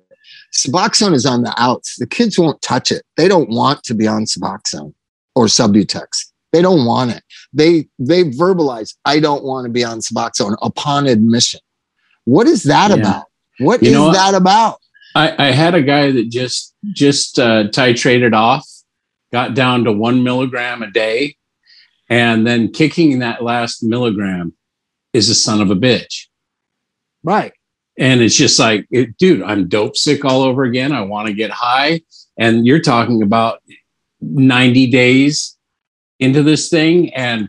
[0.64, 1.96] Suboxone is on the outs.
[1.99, 3.03] The kids won't touch it.
[3.16, 4.92] They don't want to be on Suboxone
[5.35, 6.27] or Subutex.
[6.53, 7.23] They don't want it.
[7.53, 11.61] They they verbalize, "I don't want to be on Suboxone" upon admission.
[12.25, 12.96] What is that Yeah.
[12.96, 13.25] about?
[13.59, 14.79] What You is know that about?
[15.14, 18.66] I, I had a guy that just just uh, titrated off,
[19.33, 21.37] got down to one milligram a day,
[22.09, 24.53] and then kicking that last milligram
[25.12, 26.27] is a son of a bitch.
[27.23, 27.53] Right.
[28.00, 30.90] And it's just like, it, dude, I'm dope sick all over again.
[30.90, 32.00] I want to get high,
[32.38, 33.62] and you're talking about
[34.22, 35.56] 90 days
[36.18, 37.48] into this thing and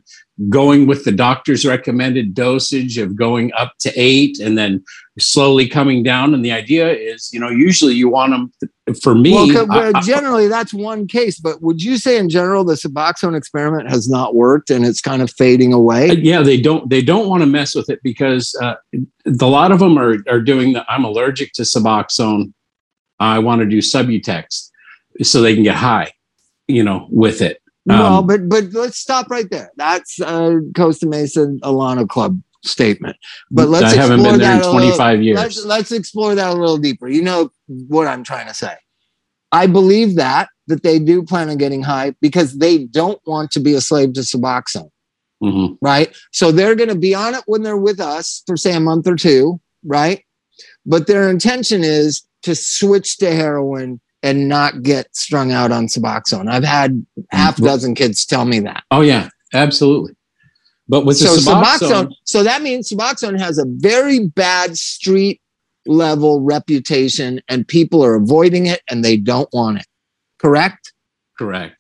[0.50, 4.84] going with the doctor's recommended dosage of going up to eight and then
[5.20, 6.34] slowly coming down.
[6.34, 8.52] And the idea is, you know, usually you want them,
[8.94, 11.40] for me, Well, I- I- generally that's one case.
[11.40, 15.22] But would you say in general the Suboxone experiment has not worked and it's kind
[15.22, 16.10] of fading away?
[16.10, 18.76] Uh, yeah they don't they don't want to mess with it because uh,
[19.26, 22.52] the, a lot of them are are doing the i'm allergic to suboxone
[23.20, 24.70] i want to do subutex
[25.22, 26.12] so they can get high
[26.68, 29.72] you know with it well, Um, but but let's stop right there.
[29.76, 33.18] That's a Costa Mesa Alano Club statement.
[33.50, 35.92] But let's i haven't explore been there in that a little- 25 years Let's, let's
[35.92, 37.08] explore that a little deeper.
[37.08, 38.74] You know what I'm trying to say.
[39.52, 43.60] I believe that that they do plan on getting high because they don't want to
[43.60, 44.90] be a slave to Suboxone.
[45.44, 45.76] Mhm.
[45.82, 46.16] right?
[46.32, 49.08] So they're going to be on it when they're with us for say a month
[49.08, 50.24] or two, right?
[50.86, 56.48] But their intention is to switch to heroin and not get strung out on Suboxone.
[56.48, 58.84] I've had half a dozen kids tell me that.
[58.92, 60.14] oh yeah absolutely
[60.92, 65.42] but with So suboxone, Suboxone, so that means Suboxone has a very bad street
[65.88, 69.88] level reputation and people are avoiding it and they don't want it.
[70.38, 70.84] Correct?
[71.40, 71.80] correct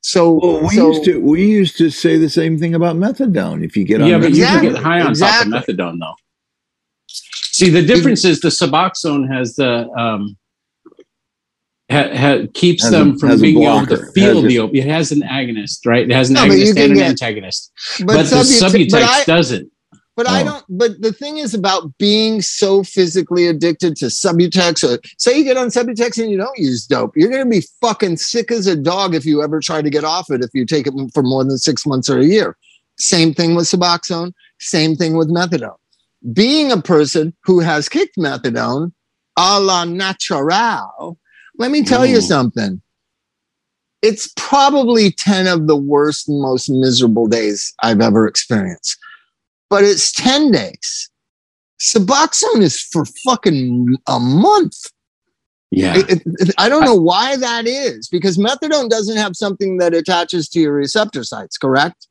[0.00, 3.62] So, Well, we so- used to we used to say the same thing about methadone.
[3.68, 5.52] If you get on, yeah but you Exactly, can get high on exactly.
[5.52, 6.16] top of methadone though
[7.58, 9.72] see the difference is the suboxone has the
[10.04, 10.36] um
[11.90, 14.86] ha, ha, keeps Has a- them from being able to feel the opiate.
[14.86, 16.08] It has an agonist, right?
[16.08, 17.70] It has an No, agonist can and an get- antagonist.
[18.00, 19.70] but, But, the Subutex- Subutex but I- doesn't.
[20.16, 20.44] But I Oh.
[20.44, 20.64] don't.
[20.68, 24.84] But the thing is about being so physically addicted to Subutex.
[24.88, 27.66] Or say you get on Subutex and you don't use dope, you're going to be
[27.80, 30.40] fucking sick as a dog if you ever try to get off it.
[30.44, 32.56] If you take it for more than six months or a year.
[32.96, 34.32] Same thing with Suboxone.
[34.60, 35.74] Same thing with methadone.
[36.32, 38.92] Being a person who has kicked methadone
[39.36, 41.18] a la natural,
[41.58, 42.80] let me tell you something.
[44.02, 48.98] It's probably 10 of the worst and most miserable days I've ever experienced.
[49.70, 51.10] But it's 10 days.
[51.80, 54.76] Suboxone is for fucking a month.
[55.70, 55.96] Yeah.
[55.96, 60.48] It- it- I don't know why that is because methadone doesn't have something that attaches
[60.50, 62.06] to your receptor sites, correct?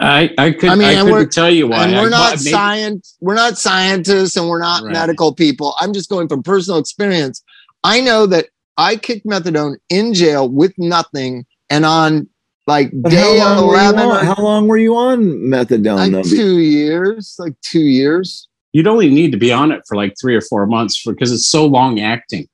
[0.00, 1.84] I, I could I I, mean, I couldn't tell you why.
[1.84, 4.92] and we're not maybe- science we're not scientists and we're not Right.
[4.92, 7.44] medical people i'm just going from personal experience
[7.84, 12.28] i know that i kicked methadone in jail with nothing and on
[12.66, 15.96] like But how day long, 11 on, how long were you on methadone?
[15.96, 16.22] like though?
[16.22, 20.34] two years like two years You'd only need to be on it for like three
[20.34, 22.48] or four months for, because it's so long acting.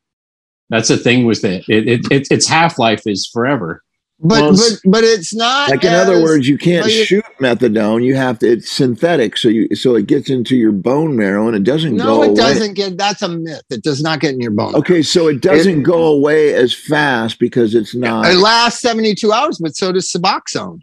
[0.69, 1.65] That's the thing with it.
[1.67, 3.83] It, it, it its half life is forever.
[4.23, 8.05] But Well, but it's- but it's not like in other words, you can't shoot methadone.
[8.05, 8.49] You have to.
[8.51, 12.05] It's synthetic, so you so it gets into your bone marrow and it doesn't no
[12.05, 12.35] go No, it away.
[12.37, 15.41] doesn't get that's a myth it does not get in your bone Okay, so it
[15.41, 18.27] doesn't go away as fast because it's not.
[18.27, 20.81] it lasts 72 hours but so does suboxone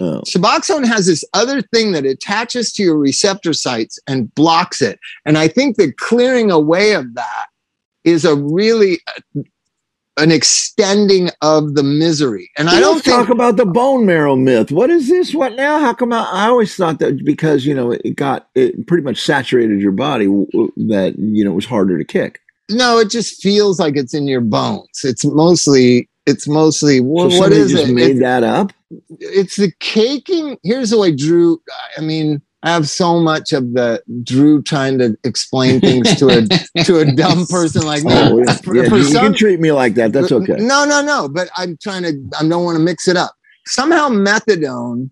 [0.00, 0.22] oh.
[0.26, 4.98] Suboxone has this other thing that attaches to your receptor sites and blocks it.
[5.26, 7.46] And I think the clearing away of that
[8.04, 9.42] is a really uh,
[10.16, 12.50] an extending of the misery.
[12.58, 14.70] And I don't think talk about the bone marrow myth.
[14.70, 15.32] What is this?
[15.34, 15.78] What now?
[15.78, 19.20] How come I, I always thought that because you know it got it pretty much
[19.20, 22.40] saturated your body that you know it was harder to kick.
[22.70, 25.00] no, it just feels like it's in your bones.
[25.04, 27.92] It's mostly it's mostly So wha- what just it?
[27.94, 28.72] made It's, that up.
[29.20, 30.58] it's the caking.
[30.62, 31.60] Here's the way Drew.
[31.96, 36.82] I mean, I have so much of the Drew trying to explain things to a
[36.84, 38.12] to a dumb person like me.
[38.14, 40.12] Oh, yeah, For- yeah, for you some- can treat me like that.
[40.12, 40.56] That's okay.
[40.58, 41.28] No, no, no.
[41.28, 42.12] But I'm trying to.
[42.38, 43.34] I don't want to mix it up.
[43.66, 45.10] Somehow methadone,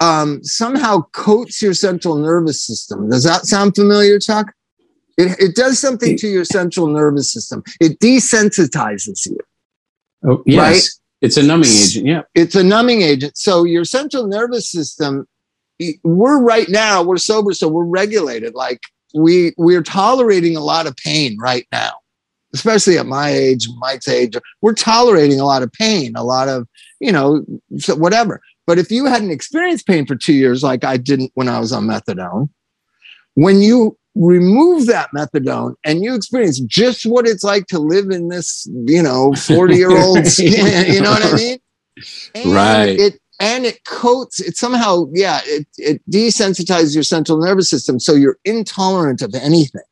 [0.00, 3.10] um, somehow coats your central nervous system.
[3.10, 4.52] Does that sound familiar, Chuck?
[5.18, 7.62] It, it does something to your central nervous system.
[7.80, 9.38] It desensitizes you.
[10.24, 10.58] Oh, yes.
[10.58, 10.82] Right?
[11.20, 12.06] It's a numbing agent.
[12.06, 12.22] Yeah.
[12.34, 13.36] It's a numbing agent.
[13.36, 15.26] So your central nervous system.
[16.02, 17.02] We're right now.
[17.02, 18.54] We're sober, so we're regulated.
[18.54, 18.80] Like
[19.14, 21.92] we we're tolerating a lot of pain right now,
[22.54, 24.36] especially at my age, Mike's age.
[24.60, 26.68] We're tolerating a lot of pain, a lot of
[27.00, 27.44] you know,
[27.78, 28.40] so whatever.
[28.66, 31.72] But if you hadn't experienced pain for two years, like I didn't when I was
[31.72, 32.48] on methadone,
[33.34, 38.28] when you remove that methadone and you experience just what it's like to live in
[38.28, 41.58] this, you know, 40 year old skin, you know what I mean?
[42.34, 42.98] And Right.
[42.98, 48.14] It and it coats it somehow, yeah, it it desensitizes your central nervous system so
[48.14, 49.82] you're intolerant of anything.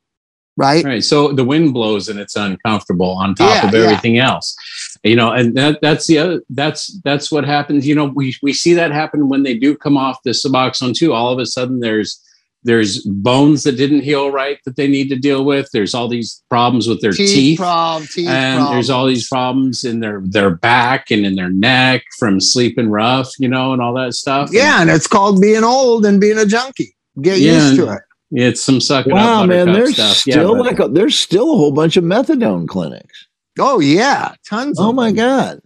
[0.56, 0.84] Right?
[0.84, 1.02] Right.
[1.02, 3.80] So the wind blows and it's uncomfortable on top Yeah, of yeah.
[3.80, 4.54] everything else.
[5.02, 7.86] You know, and that that's the other that's that's what happens.
[7.86, 11.12] You know, we we see that happen when they do come off the Suboxone too.
[11.12, 12.22] All of a sudden there's
[12.62, 15.68] there's bones that didn't heal right that they need to deal with.
[15.72, 17.58] There's all these problems with their Teeth, teeth.
[17.58, 19.80] prob- teeth and there's all these problems.
[19.80, 23.80] problems in their their back and in their neck from sleeping rough, you know, and
[23.80, 24.50] all that stuff.
[24.52, 26.94] Yeah, and it's called being old and being a junkie.
[27.22, 28.02] Get Yeah, used to it.
[28.32, 30.16] it's some sucking Wow, up man, there's stuff.
[30.18, 33.26] still yeah, like a, there's still a whole bunch of methadone clinics.
[33.58, 34.78] Oh yeah, tons.
[34.78, 35.16] Oh of my them.
[35.16, 35.60] god!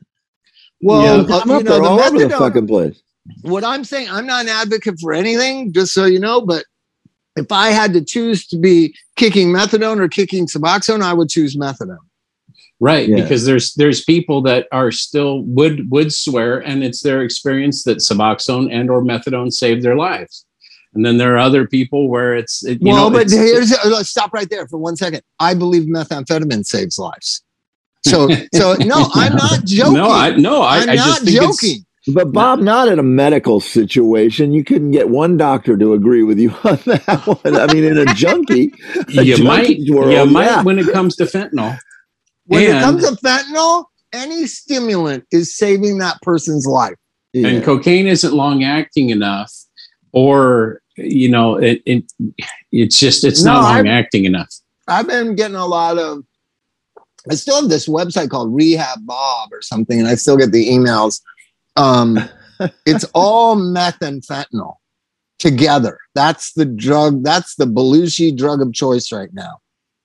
[0.81, 3.03] Well, Yeah, uh, I'm you up know, there the all over the fucking place.
[3.43, 6.65] what I'm saying, I'm not an advocate for anything, just so you know, but
[7.37, 11.57] if I had to choose to be kicking methadone or kicking Suboxone, I would choose
[11.57, 11.99] methadone.
[12.81, 13.23] right Yeah.
[13.23, 17.99] because there's there's people that are still would would swear and it's their experience that
[17.99, 20.45] suboxone and or methadone saved their lives
[20.95, 23.73] and then there are other people where it's it, you well, know but it's- here's
[23.73, 25.23] uh, let's stop right there for one second.
[25.41, 27.43] I believe methamphetamine saves lives.
[28.07, 29.95] So, so no, I'm not joking.
[29.95, 31.84] no i no i, I'm I not just think joking.
[32.13, 34.53] But Bob, not in a medical situation.
[34.53, 37.57] You couldn't get one doctor to agree with you on that one.
[37.57, 38.73] I mean, in a junkie,
[39.17, 41.79] a you might junkie's world, you might when it comes to fentanyl
[42.47, 46.95] When it comes to fentanyl, any stimulant is saving that person's life.
[47.33, 47.49] Yeah.
[47.49, 49.53] and cocaine isn't long acting enough
[50.13, 52.05] or you know it, it
[52.71, 54.55] it's just it's No, not long I- acting enough
[54.87, 56.23] I've been getting a lot of.
[57.31, 60.69] I still have this website called Rehab Bob or something, and I still get the
[60.69, 61.21] emails.
[61.77, 62.19] Um,
[62.87, 64.75] it's all meth and fentanyl
[65.39, 65.99] together.
[66.15, 67.23] That's the drug.
[67.25, 69.59] That's the Belushi drug of choice right now,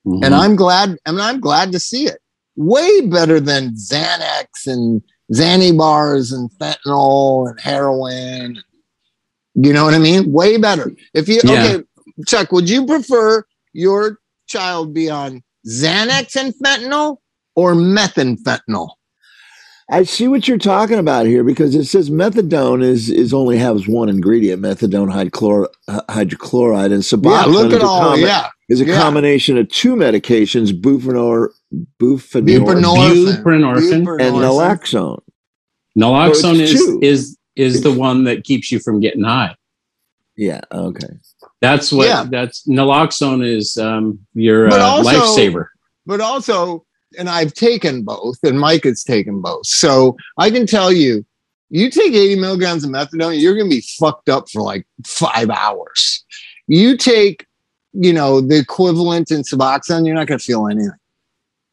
[0.06, 0.24] Mhm.
[0.24, 0.96] and I'm glad.
[1.06, 2.18] I mean, I'm glad to see it.
[2.56, 5.02] Way better than Xanax and
[5.32, 8.58] Xanny bars and fentanyl and heroin.
[9.54, 10.32] You know what I mean?
[10.32, 10.92] Way better.
[11.14, 11.64] If you Yeah.
[11.76, 11.84] okay,
[12.26, 14.18] Chuck, would you prefer your
[14.48, 17.18] child be on Xanax and fentanyl
[17.54, 18.90] or methamphetamine?
[19.92, 23.88] I see what you're talking about here because it says methadone is is only has
[23.88, 25.66] one ingredient, methadone hydrochlor,
[26.08, 27.30] hydrochloride, and Suboxone.
[27.32, 28.16] Yeah, look is at a all.
[28.16, 29.00] combi- Yeah, is a Yeah.
[29.00, 31.48] combination of two medications, buprenorphine,
[32.00, 33.42] buprenorphine Buprenorphine.
[33.42, 34.20] Buprenorphine.
[34.20, 35.20] and naloxone.
[35.98, 36.98] Naloxone So is two.
[37.02, 39.54] is is the one that keeps you from getting high.
[40.36, 40.60] Yeah.
[40.72, 41.08] Okay.
[41.60, 42.24] That's what Yeah.
[42.30, 45.66] that's naloxone is um, your But uh, also- lifesaver.
[46.06, 46.84] but also,
[47.18, 49.66] and I've taken both, and Mike has taken both.
[49.66, 51.24] So I can tell you,
[51.70, 55.50] you take 80 milligrams of methadone, you're going to be fucked up for like five
[55.50, 56.24] hours.
[56.66, 57.46] You take,
[57.92, 60.92] you know, the equivalent in Suboxone, you're not going to feel anything.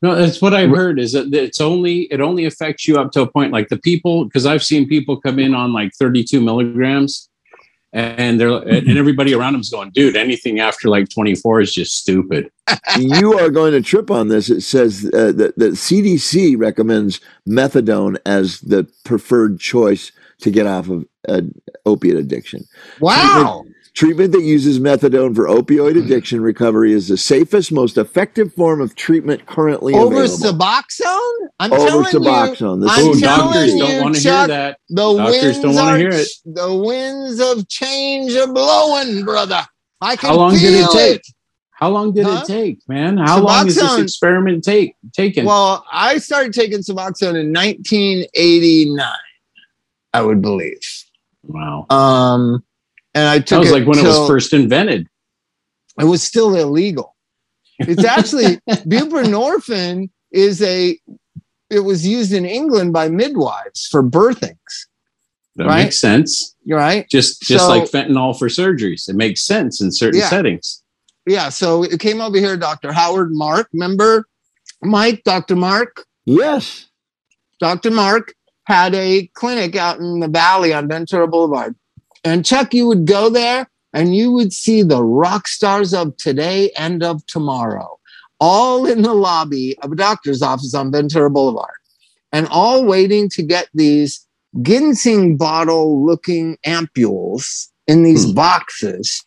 [0.04, 1.00] No, that's what I've heard.
[1.00, 3.52] Is that it's only it only affects you up to a point.
[3.52, 7.30] Like the people, because I've seen people come in on like 32 milligrams,
[7.98, 12.52] and they're and everybody around them's going, dude, anything after like 24 is just stupid.
[12.98, 14.50] you are going to trip on this.
[14.50, 20.89] It says uh, that the CDC recommends methadone as the preferred choice to get off
[20.89, 21.41] of uh,
[21.86, 22.66] opiate addiction.
[23.00, 23.66] Wow.
[23.98, 28.93] Treatment that uses methadone for opioid addiction recovery is the safest, most effective form of
[28.95, 30.38] treatment currently Over available.
[30.60, 31.48] Suboxone?
[31.60, 32.82] I'm Over telling you, Suboxone.
[32.84, 33.22] This I'm is- telling
[33.54, 34.78] doctors you, don't want to hear Chuck, that.
[34.89, 36.28] the Doctors winds don't wanna are- hear it.
[36.45, 39.62] The winds of change are blowing, brother.
[40.00, 41.22] I can How long did it feel take?
[41.72, 42.41] How long did Huh?
[42.43, 43.18] it take, man?
[43.18, 45.45] How long is this Suboxone- experiment take taken?
[45.45, 49.10] Well, I started taking Suboxone in 1989,
[50.14, 50.78] I would believe.
[51.41, 52.64] wow, Um,
[53.18, 55.07] and I that was it like when it was first invented.
[55.99, 57.15] It was still illegal.
[57.80, 60.97] It's actually buprenorphine is a.
[61.70, 64.55] It was used in England by midwives for birthings.
[65.57, 65.84] That Right.
[65.86, 66.55] makes sense.
[66.63, 67.09] You're right.
[67.09, 70.30] Just just So- like fentanyl for surgeries, it makes sense in certain Yeah.
[70.30, 70.84] settings.
[71.26, 71.49] Yeah.
[71.49, 72.93] So it came over here, Dr.
[72.93, 73.68] Howard Mark.
[73.74, 74.28] Remember
[74.82, 75.55] Mike, Dr.
[75.55, 76.05] Mark?
[76.26, 76.86] yes.
[77.59, 77.89] Dr.
[77.89, 78.34] Mark
[78.65, 81.76] had a clinic out in the valley on Ventura Boulevard.
[82.24, 86.72] And Chuck, you would go there and you would see the rock stars of today
[86.78, 87.99] and of tomorrow,
[88.39, 91.76] all in the lobby of a doctor's office on Ventura Boulevard,
[92.32, 94.26] and all waiting to get these
[94.61, 98.34] ginseng bottle looking ampules in these Hmm.
[98.34, 99.24] boxes.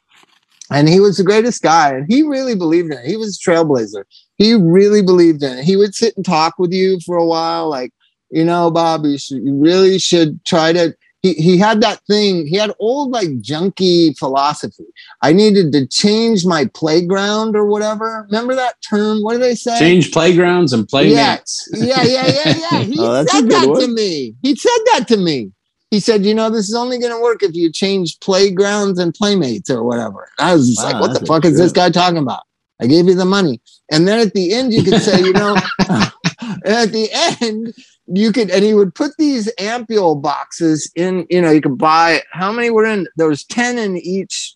[0.70, 3.06] And he was the greatest guy, and he really believed in it.
[3.06, 4.04] He was a trailblazer.
[4.36, 5.64] He really believed in it.
[5.64, 7.92] He would sit and talk with you for a while, like,
[8.30, 10.94] you know, Bob, you, should, you really should try to.
[11.22, 14.86] He, he had that thing, he had old, like, junky philosophy.
[15.22, 18.26] I needed to change my playground or whatever.
[18.30, 19.22] Remember that term?
[19.22, 19.78] What do they say?
[19.78, 21.68] Change playgrounds and playmates.
[21.72, 22.78] Yeah, yeah, yeah, yeah.
[22.84, 23.80] He Oh, said that one.
[23.82, 24.34] to me.
[24.42, 25.52] He said that to me.
[25.90, 29.12] He said, you know, this is only going to work if you change playgrounds and
[29.12, 30.28] playmates or whatever.
[30.38, 32.44] I was just Wow, like, what the that's fuck is this guy talking about?
[32.80, 33.60] I gave you the money.
[33.90, 35.56] And then at the end, you could say, you know,
[36.64, 37.10] at the
[37.42, 37.74] end,
[38.12, 42.22] you could, and he would put these ampule boxes in, you know, you could buy,
[42.32, 43.06] how many were in?
[43.16, 44.54] There was 10 in each,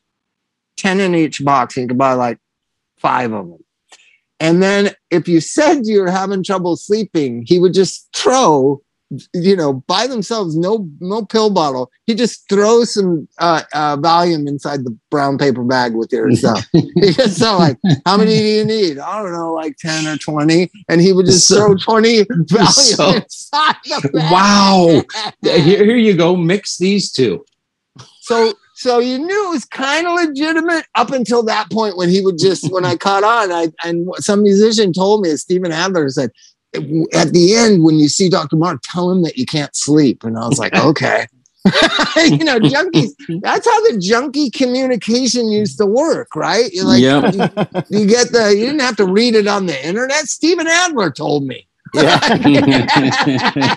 [0.77, 1.77] 10 in each box.
[1.77, 2.39] and You could buy like
[2.97, 3.65] five of them.
[4.41, 8.83] And then if you said you were having trouble sleeping, he would just throw,
[9.35, 11.91] you know, by themselves, no no pill bottle.
[12.07, 16.65] He just throws some uh, uh, Valium inside the brown paper bag with your stuff.
[17.31, 18.99] so like, how many do you need?
[18.99, 22.67] I don't know, like ten or twenty, and he would just So- throw twenty Valium
[22.69, 24.33] so- inside the bag.
[24.33, 25.03] Wow.
[25.43, 26.37] Here, here you go.
[26.37, 27.45] Mix these two.
[28.23, 32.21] So so you knew it was kind of legitimate up until that point when he
[32.23, 33.53] would just when I caught on.
[33.53, 36.31] I and some musician told me, Steven Adler said,
[36.75, 38.57] at the end when you see Dr.
[38.57, 40.25] Mark, tell him that you can't sleep.
[40.25, 41.27] And I was like, okay.
[42.17, 43.13] you know, junkies.
[43.41, 46.71] That's how the junkie communication used to work, right?
[46.73, 47.35] You're like, Yep.
[47.35, 48.55] you, you get the.
[48.55, 50.27] You didn't have to read it on the internet.
[50.29, 51.67] Steven Adler told me.
[51.95, 53.77] Yeah.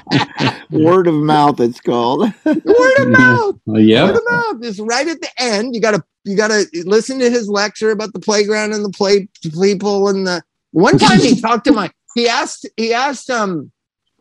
[0.72, 2.22] Word of mouth, it's called.
[2.46, 3.56] Word of mouth.
[3.66, 4.08] Well, yep.
[4.08, 4.62] Word of mouth.
[4.64, 8.20] Just right at the end, you gotta you gotta listen to his lecture about the
[8.20, 9.30] playground and the play
[9.62, 10.42] people and the
[10.72, 13.72] one time he talked to my he asked he asked um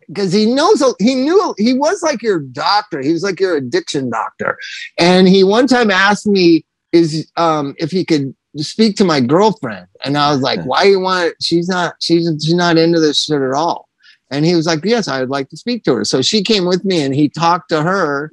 [0.07, 3.01] because he knows he knew he was like your doctor.
[3.01, 4.59] He was like your addiction doctor.
[4.99, 9.87] And he one time asked me is um if he could speak to my girlfriend?
[10.05, 13.41] And i was like why you want she's not she's she's not into this shit
[13.41, 13.89] at all.
[14.31, 16.05] And he was like yes i would like to speak to her.
[16.05, 18.31] So she came with me and he talked to her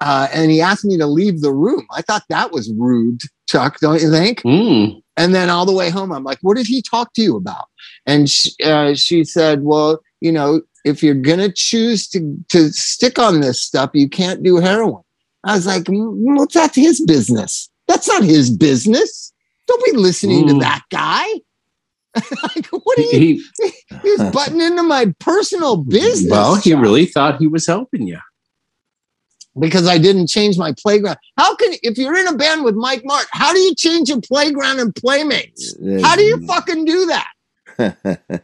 [0.00, 1.86] uh, and he asked me to leave the room.
[1.92, 3.20] I thought that was rude
[3.50, 5.02] chuck don't you think Mm.
[5.16, 7.66] and then all the way home, I'm like, what did he talk to you about?
[8.06, 12.18] And she, uh, she said, well, you know, if you're going to choose to,
[12.50, 15.02] to stick on this stuff, you can't do heroin.
[15.44, 17.68] I was like, "Mm, what's that his business?
[17.88, 19.32] That's not his business.
[19.66, 20.60] Don't be listening to Mm.
[20.60, 21.26] that guy.
[22.42, 23.44] like, what are He, you?
[23.62, 23.72] he-
[24.02, 26.30] He's butting into my personal business.
[26.30, 26.80] well, he Chuck.
[26.82, 28.18] really thought he was helping you.
[29.60, 31.18] Because I didn't change my playground.
[31.36, 34.20] How can if you're in a band with Mike Martt, how do you change your
[34.20, 35.76] playground and playmates?
[36.02, 37.28] How do you fucking do that?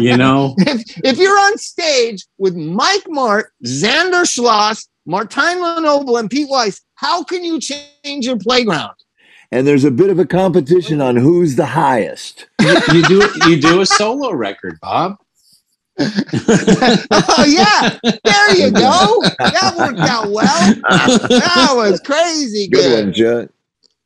[0.00, 6.30] You know, if, if you're on stage with Mike Martt, Zander Schloss, Martyn LeNoble, and
[6.30, 8.94] Pete Weiss, how can you change your playground?
[9.50, 12.46] and there's a bit of a competition on who's the highest.
[12.60, 15.16] you, you do you do a solo record, Bob.
[16.00, 19.20] Oh yeah, there you go.
[19.38, 20.74] That worked out well.
[21.28, 23.04] That was crazy Good good.
[23.04, 23.50] one, Judd.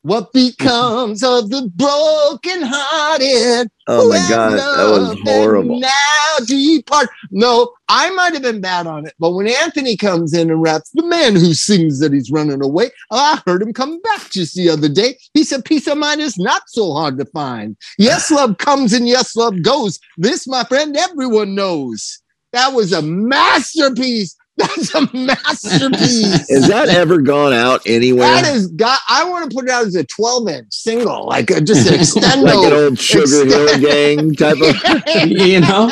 [0.03, 3.71] What becomes of the broken hearted?
[3.87, 5.79] Oh my god, that was horrible.
[5.79, 7.09] Now depart.
[7.31, 10.91] No, I might have been bad on it, but when Anthony comes in and raps,
[10.91, 14.57] the man who sings that he's running away, oh, I heard him come back just
[14.57, 15.19] the other day.
[15.35, 17.77] He said, "Peace of mind is not so hard to find.
[17.97, 20.01] Yes, love comes and yes, love goes.
[20.17, 22.19] This, my friend, everyone knows."
[22.53, 24.37] That was a masterpiece.
[24.59, 26.49] That's a masterpiece.
[26.51, 28.27] Has that ever gone out anywhere?
[28.27, 29.01] That is got.
[29.09, 31.95] I want to put it out as a 12 inch single, like a, just an
[31.99, 32.43] extendo.
[32.45, 35.27] like an old Sugarhill Gang type of.
[35.31, 35.91] you know,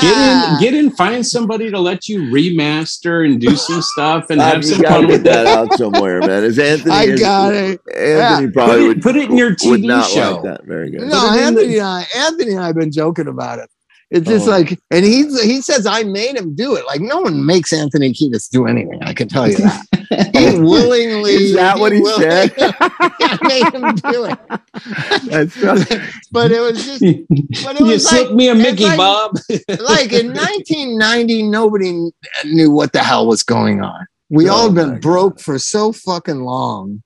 [0.00, 4.38] get in, get in, find somebody to let you remaster and do some stuff and
[4.38, 5.58] Bob, have you some fun with that that.
[5.58, 6.44] out somewhere, man.
[6.44, 6.90] Is Anthony?
[6.94, 7.80] I is- got it.
[7.94, 8.50] Anthony Yeah.
[8.54, 10.36] probably Put it- would put it in your would TV not show.
[10.36, 10.64] like that.
[10.64, 11.02] Very good.
[11.02, 13.58] No, Put it in Anthony the- and I, Anthony and I have been joking about
[13.58, 13.68] it.
[14.10, 14.50] It's just Oh.
[14.52, 16.86] like, and he's he says I made him do it.
[16.86, 18.98] Like no one makes Anthony Kiedis do anything.
[19.02, 20.30] I can tell you that.
[20.34, 21.34] he willingly.
[21.34, 22.52] Is that what he will- said?
[22.58, 24.38] I made him do it.
[25.30, 26.00] That's right.
[26.32, 27.00] But it was just,
[27.64, 29.36] but it you was like, me a Mickey, like- Bob.
[29.80, 32.10] like in 1990, nobody
[32.44, 34.06] knew what the hell was going on.
[34.30, 37.02] We Oh all been broke for so fucking long.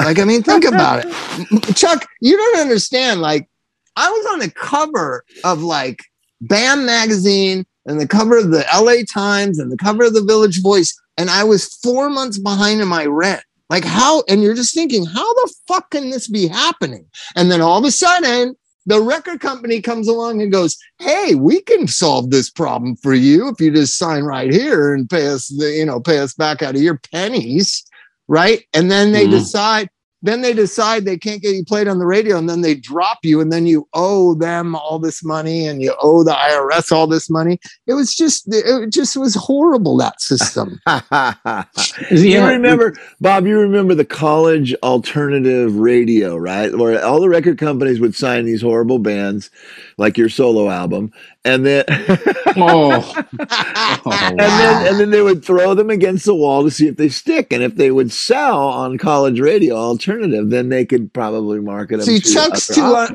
[0.00, 1.76] Like, I mean, think about it.
[1.76, 3.20] Chuck, you don't understand.
[3.20, 3.48] Like,
[3.96, 6.00] I was on the cover of like
[6.42, 10.62] BAM magazine and the cover of the LA Times and the cover of the Village
[10.62, 13.42] Voice, and I was four months behind in my rent.
[13.70, 14.22] Like, how?
[14.28, 17.06] And you're just thinking, how the fuck can this be happening?
[17.36, 21.60] And then all of a sudden, the record company comes along and goes, "Hey, we
[21.62, 25.46] can solve this problem for you if you just sign right here and pay us
[25.48, 27.84] the, you know, pay us back out of your pennies."
[28.28, 28.64] Right?
[28.72, 29.30] And then they Mhm.
[29.30, 29.88] decide
[30.22, 33.18] then they decide they can't get you played on the radio and then they drop
[33.22, 37.06] you and then you owe them all this money and you owe the IRS all
[37.06, 37.58] this money.
[37.86, 40.80] It was just it just was horrible that system.
[42.10, 43.46] you remember, Bob?
[43.46, 46.76] You remember the college alternative radio, right?
[46.76, 49.50] Where all the record companies would sign these horrible bands,
[49.98, 51.12] like your solo album,
[51.44, 51.84] and then
[52.56, 56.86] Oh, oh and then and then they would throw them against the wall to see
[56.88, 61.12] if they stick, and if they would sell on college radio alternative, then they could
[61.12, 62.06] probably market them.
[62.06, 63.08] See, to Chuck's too uh.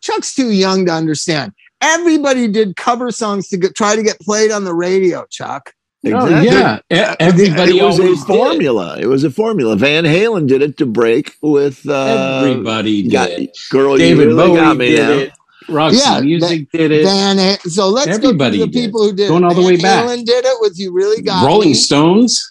[0.00, 1.52] Chuck's too young to understand.
[1.80, 5.24] Everybody did cover songs to get, try to get played on the radio.
[5.30, 5.72] Chuck.
[6.06, 6.80] Oh, yeah.
[6.92, 8.36] E- Everybody it was always a did.
[8.36, 8.98] formula.
[9.00, 9.74] It was a formula.
[9.76, 13.50] Van Halen did it to break with uh, Everybody got- did.
[13.70, 13.96] girl.
[13.96, 15.10] David you really Bowie got me did now.
[15.12, 15.32] it.
[15.68, 17.04] Roxy Yeah, Music did it.
[17.04, 18.86] Van, Ha- so let's Everybody go through the did.
[18.86, 19.28] people who did it.
[19.28, 19.46] Going it.
[19.46, 20.04] all the Van way back.
[20.06, 22.50] Halen did it with "You Really Got Rolling Me." Stones.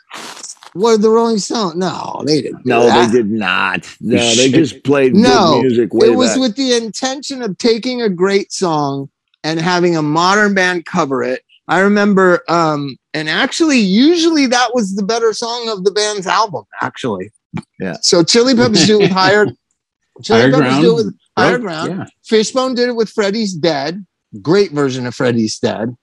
[0.73, 1.75] What the Rolling Stones?
[1.75, 2.65] No, they didn't.
[2.65, 3.11] No, that.
[3.11, 3.87] they did not.
[4.01, 6.39] No, they just played No, good music way it was back.
[6.39, 9.09] with the intention of taking a great song
[9.43, 11.43] and having a modern band cover it.
[11.67, 16.63] I remember, um, and actually, usually that was the better song of the band's album.
[16.81, 17.31] Actually,
[17.79, 17.97] Yeah.
[18.01, 19.45] So Chili Peppers do it with higher.
[20.23, 21.19] Chili Higher Peppers do with ground.
[21.37, 21.61] Higher Right?
[21.61, 21.89] ground.
[21.89, 22.05] Yeah.
[22.23, 24.05] Fishbone did it with Freddie's Dead.
[24.41, 25.95] Great version of Freddie's Dead.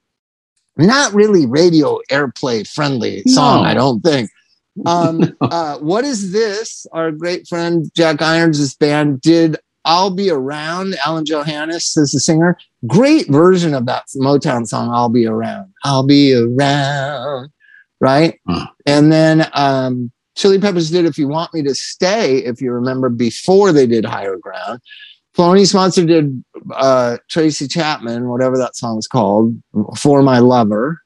[0.76, 3.68] Not really radio airplay friendly song, No.
[3.68, 4.30] I don't think.
[4.86, 6.86] Um, uh, what is this?
[6.92, 10.94] Our great friend Jack Irons' band did I'll Be Around.
[11.04, 12.56] Alain Johannes is the singer.
[12.86, 15.72] Great version of that Motown song, I'll Be Around.
[15.84, 17.50] I'll Be Around.
[18.00, 18.40] Right?
[18.48, 18.68] Huh.
[18.86, 23.08] And then um, Chili Peppers did If You Want Me to Stay, if you remember,
[23.10, 24.80] before they did Higher Ground.
[25.74, 29.60] Monster did uh, Tracy Chapman, whatever that song's called,
[29.96, 31.00] For My Lover.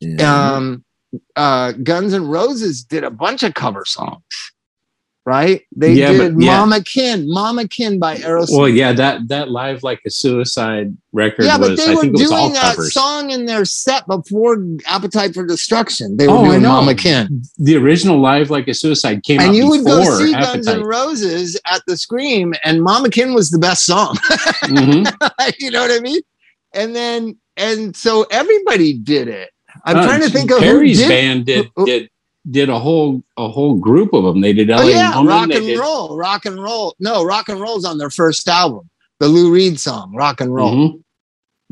[0.00, 0.54] Yeah.
[0.54, 0.84] Um,
[1.36, 4.49] uh, Guns N' Roses did a bunch of cover songs,
[5.26, 5.62] right?
[5.76, 6.58] They Yeah, did but- yeah.
[6.60, 8.56] Mama Kin, Mama Kin by Aerosmith.
[8.58, 11.78] Well, yeah, that that live like a suicide record yeah, but was.
[11.84, 12.92] they I were think it was all doing that covers.
[12.94, 16.16] song in their set before Appetite for Destruction.
[16.16, 16.62] They were Oh, doing.
[16.62, 17.42] Mama Kin.
[17.58, 20.82] The original live like a suicide came out And you would go see Guns N'
[20.82, 24.16] Roses at the Scream, and Mama Kin was the best song.
[24.64, 25.06] Mhm.
[25.60, 26.20] you know what I mean?
[26.74, 29.50] And then, and so everybody did it.
[29.84, 31.08] I'm Uh, trying to think of Perry's who did.
[31.08, 32.09] band did did
[32.48, 34.40] did a whole a whole group of them.
[34.40, 36.94] They did LA Oh yeah, Woman, rock and did- roll, rock and roll.
[37.00, 38.88] No, rock and roll's on their first album,
[39.18, 40.74] the Lou Reed song, rock and roll.
[40.74, 41.02] Mhm.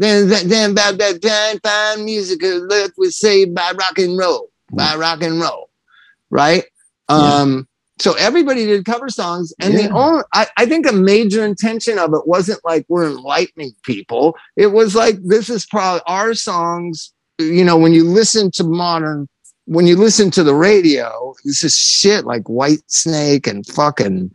[0.00, 4.50] Then, then, then, about that fine, fine music, look was saved by rock and roll,
[4.72, 5.70] by rock and roll.
[6.30, 6.64] right?
[7.10, 7.16] Yeah.
[7.16, 11.98] Um, so everybody did cover songs, and the only I, I think a major intention
[11.98, 14.36] of it wasn't like we're enlightening people.
[14.56, 17.12] It was like this is probably our songs.
[17.40, 19.28] You know, when you listen to modern,
[19.68, 24.30] when you listen to the radio, this is shit like Whitesnake and fucking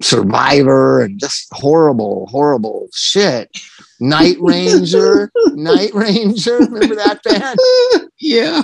[0.00, 3.56] Survivor and just horrible, horrible shit.
[4.00, 8.10] Night Ranger, Night Ranger, remember that band?
[8.18, 8.62] yeah.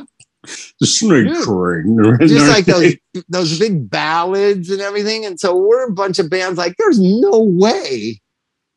[0.81, 1.97] The snake train.
[2.27, 2.97] just like those
[3.29, 5.25] those big ballads and everything.
[5.25, 8.21] And so we're a bunch of bands like there's no way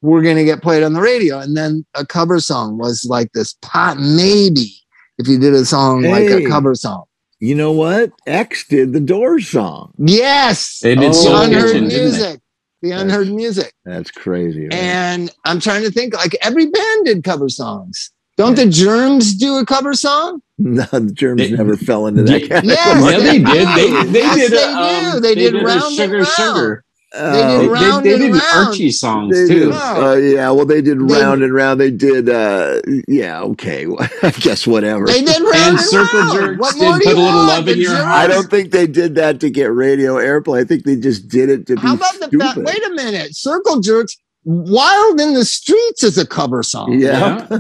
[0.02, 1.40] we're gonna get played on the radio.
[1.40, 4.76] And then a cover song was like this pot maybe
[5.18, 7.06] if you did a song like a cover song.
[7.42, 8.12] You know what?
[8.28, 9.94] X did the Doors song.
[9.98, 12.40] Yes, They did the unheard Kitchen, music.
[12.84, 13.74] The unheard music.
[13.84, 14.66] That's crazy.
[14.66, 14.74] right?
[14.76, 18.12] And I'm trying to think like every band did cover songs.
[18.38, 20.42] Don't the germs do a cover song?
[20.60, 22.74] no, the Germs They- never fell into that They- category.
[22.76, 23.68] Yes, yeah, they did.
[24.06, 24.52] They, they Yes, did.
[24.52, 24.68] they a,
[25.12, 25.16] do.
[25.18, 26.28] um, They did a Round and sugar, Round.
[26.28, 26.84] sugar.
[27.14, 28.68] They Oh, did They, Round they and did Round.
[28.68, 29.60] Archie songs They too.
[29.66, 31.82] did, uh, yeah, well, they did They- round and round.
[31.82, 33.86] They did, uh, yeah, okay,
[34.24, 35.06] I guess whatever.
[35.08, 36.40] They did round And and, Circle round.
[36.40, 37.48] Jerks What did more do Put you a Little want?
[37.48, 40.62] Love in The Your Germs- I don't think they did that to get radio airplay.
[40.62, 42.52] I think they just did it to be How about the fact?
[42.54, 42.66] stupid.
[42.66, 43.36] Wait a minute.
[43.36, 44.16] Circle Jerks.
[44.46, 46.94] Wild in the Streets is a cover song.
[46.94, 47.60] Yeah, Yeah.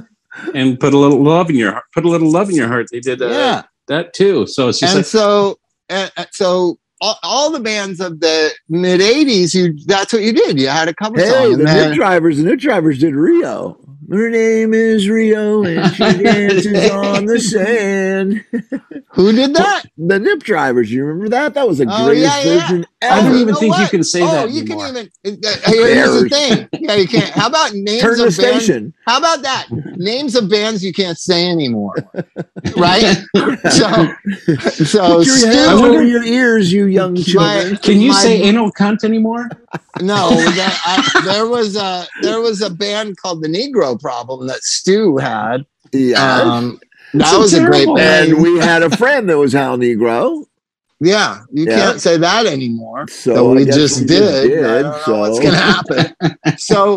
[0.56, 1.84] and put a little love in your heart.
[1.94, 2.88] Put a little love in your heart.
[2.92, 3.64] They did uh, Yeah.
[3.88, 4.48] that too.
[4.48, 8.52] So it's just and like so, and, and so all, all the bands of the
[8.70, 10.60] mid '80s, you that's what you did.
[10.60, 11.58] You had a cover Hey, song.
[11.58, 13.78] the then- Drivers, the Nip Drivers did Rio.
[14.12, 18.44] Her name is Rio, and she dances on the sand.
[19.12, 19.84] who did that?
[19.98, 21.54] The Nip Drivers, you remember that?
[21.54, 22.62] That was the Oh, greatest yeah, yeah.
[22.62, 24.86] version I don't You even know think you can say oh, that you anymore.
[24.88, 25.40] can even.
[25.46, 26.70] Uh, here's the thing.
[26.74, 27.30] Yeah, you can't.
[27.32, 28.64] How about names Turn the of bands?
[28.66, 28.94] station.
[29.08, 29.68] How about that?
[29.98, 31.96] Names of bands you can't say anymore,
[32.78, 33.16] right?
[33.72, 34.14] so,
[34.86, 37.78] so Put your Stu- hands I wonder- over your ears, you young children.
[37.78, 39.50] Can you My- say anal cunt anymore?
[40.02, 44.62] No, that, I, there was a there was a band called the Negro Problem that
[44.64, 45.66] Stew had.
[45.94, 46.42] Yeah.
[46.42, 46.80] Um,
[47.14, 47.96] that was a great terrible.
[47.96, 48.32] band.
[48.34, 50.46] and we had a friend that was Hal Negro.
[51.00, 51.76] yeah, you Yeah.
[51.78, 53.08] can't say that anymore.
[53.10, 54.66] So So we just we did.
[54.66, 56.16] I don't know so what's gonna happen?
[56.58, 56.96] so,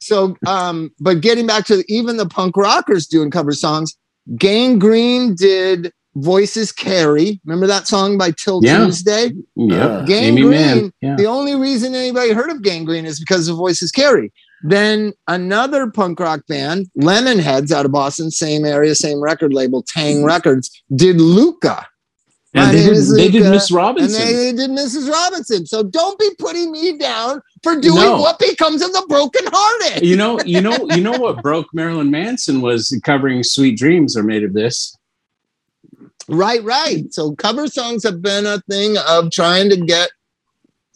[0.00, 3.96] so, um, but getting back to even the punk rockers doing cover songs.
[4.36, 8.84] Gang Green did "Voices Carry." Remember that song by Till Yeah.
[8.84, 9.32] Tuesday?
[9.56, 9.84] Yeah.
[9.86, 10.92] Uh, Gang Amy Green.
[11.00, 11.16] Yeah.
[11.16, 14.30] The only reason anybody heard of Gang Green is because of Voices Carry.
[14.62, 20.16] Then another punk rock band, Lemonheads out of Boston, same area, same record label, Taang!
[20.16, 20.24] mm-hmm.
[20.24, 21.86] Records, did Luka.
[22.52, 24.26] My And they did, is they did Luka, Miss And Robinson.
[24.26, 25.08] they did Mrs.
[25.10, 25.66] Robinson.
[25.66, 28.20] So don't be putting me down for doing No.
[28.20, 30.04] what becomes of the broken hearted.
[30.04, 34.24] you know, you know, you know what broke Marilyn Manson was covering "Sweet Dreams" are
[34.24, 34.96] made of this.
[36.28, 37.12] Right, right.
[37.12, 40.10] So cover songs have been a thing of trying to get,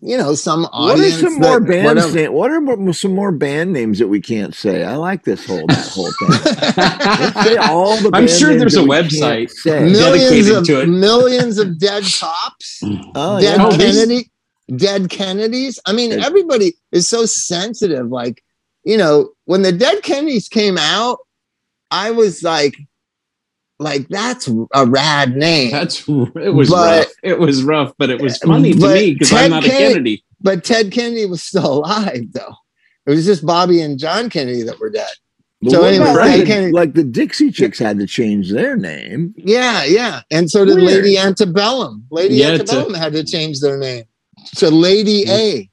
[0.06, 2.14] you know, some What are some more that- band whatever.
[2.14, 2.30] names?
[2.30, 4.84] What are some more band names that we can't say?
[4.84, 6.32] I like this whole that whole thing.
[7.44, 9.50] Say all the I'm sure there's a website.
[9.64, 10.86] millions dedicated of to it.
[11.08, 12.80] millions of dead cops,
[13.14, 13.66] Oh, dead yeah.
[13.66, 14.30] Oh, these- Kennedy,
[14.76, 15.78] dead Kennedys.
[15.86, 18.08] I mean, everybody is so sensitive.
[18.08, 18.42] Like,
[18.84, 21.18] you know, when the dead Kennedys came out,
[21.90, 22.76] I was like,
[23.78, 25.70] like that's a rad name.
[25.72, 27.12] That's it was But- rough.
[27.22, 30.24] It was rough, but it was funny to me because I'm not a Kennedy- Kennedy.
[30.40, 32.54] but Ted Kennedy was still alive, though.
[33.06, 35.08] It was just Bobby and John Kennedy that were dead.
[35.60, 36.38] But So anyway, right.
[36.38, 39.34] like, Kennedy- like the Dixie Chicks had to change their name.
[39.36, 40.20] Yeah, yeah.
[40.30, 41.04] And so did Weird.
[41.04, 42.04] Lady Antebellum.
[42.10, 44.04] Lady Yeah, to- Antebellum had to change their name
[44.56, 45.70] to Lady A.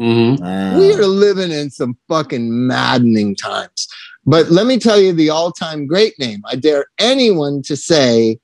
[0.00, 0.38] Mhm.
[0.42, 0.76] Ah.
[0.78, 3.88] we are living in some fucking maddening times.
[4.26, 6.42] But let me tell you the all time great name.
[6.44, 8.38] I dare anyone to say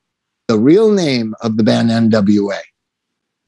[0.49, 2.59] the real name of the band NWA.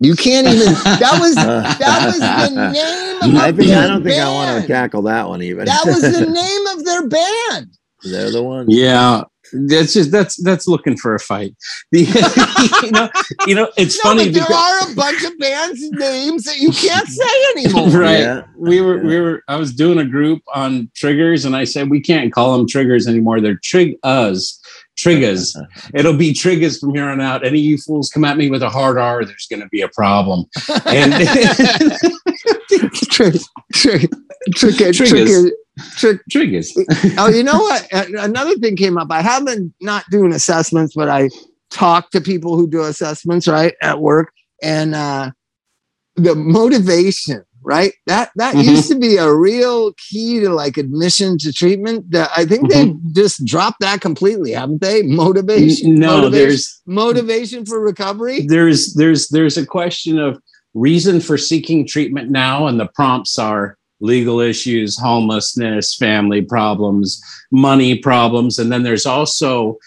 [0.01, 4.03] You can't even, that was, that was the name of I think their I don't
[4.03, 4.69] think I want to band.
[4.69, 5.65] tackle that one even.
[5.67, 7.79] That was the name of their band.
[8.03, 8.69] They're the ones.
[8.71, 9.23] Yeah,
[9.53, 11.55] that's just that's that's looking for a fight.
[11.93, 12.03] The,
[12.83, 13.09] you know,
[13.47, 16.59] you know, it's no, funny but there because are a bunch of bands' names that
[16.59, 17.89] you can't say anymore.
[18.01, 18.21] right.
[18.21, 18.43] Yeah.
[18.57, 22.01] We were we were I was doing a group on triggers, and I said we
[22.01, 23.41] can't call them triggers anymore.
[23.41, 24.61] They're trig us.
[24.97, 25.57] Triggers.
[25.95, 27.45] It'll be triggers from here on out.
[27.45, 29.81] Any of you fools come at me with a hard R, there's going to be
[29.81, 30.45] a problem.
[30.87, 31.13] And
[33.11, 33.35] trick,
[33.73, 34.11] trick,
[34.55, 35.51] trick, trick, Triggers.
[35.97, 36.73] Trick, triggers.
[37.19, 37.87] oh, you know what?
[37.93, 39.09] Another thing came up.
[39.11, 41.31] I haven't not doing assessments, but I
[41.71, 45.31] talk to people who do assessments right at work, and uh,
[46.17, 47.95] the motivation right?
[48.07, 48.65] That that Mhm.
[48.65, 52.11] used to be a real key to like admission to treatment.
[52.11, 55.03] That I think they just dropped that completely, haven't they?
[55.03, 55.95] Motivation.
[55.95, 58.47] no, motivation, there's motivation for recovery.
[58.49, 60.39] there's there's there's a question of
[60.75, 67.23] reason for seeking treatment now and the prompts are legal issues homelessness family problems
[67.55, 68.59] money problems.
[68.59, 69.79] And then there's also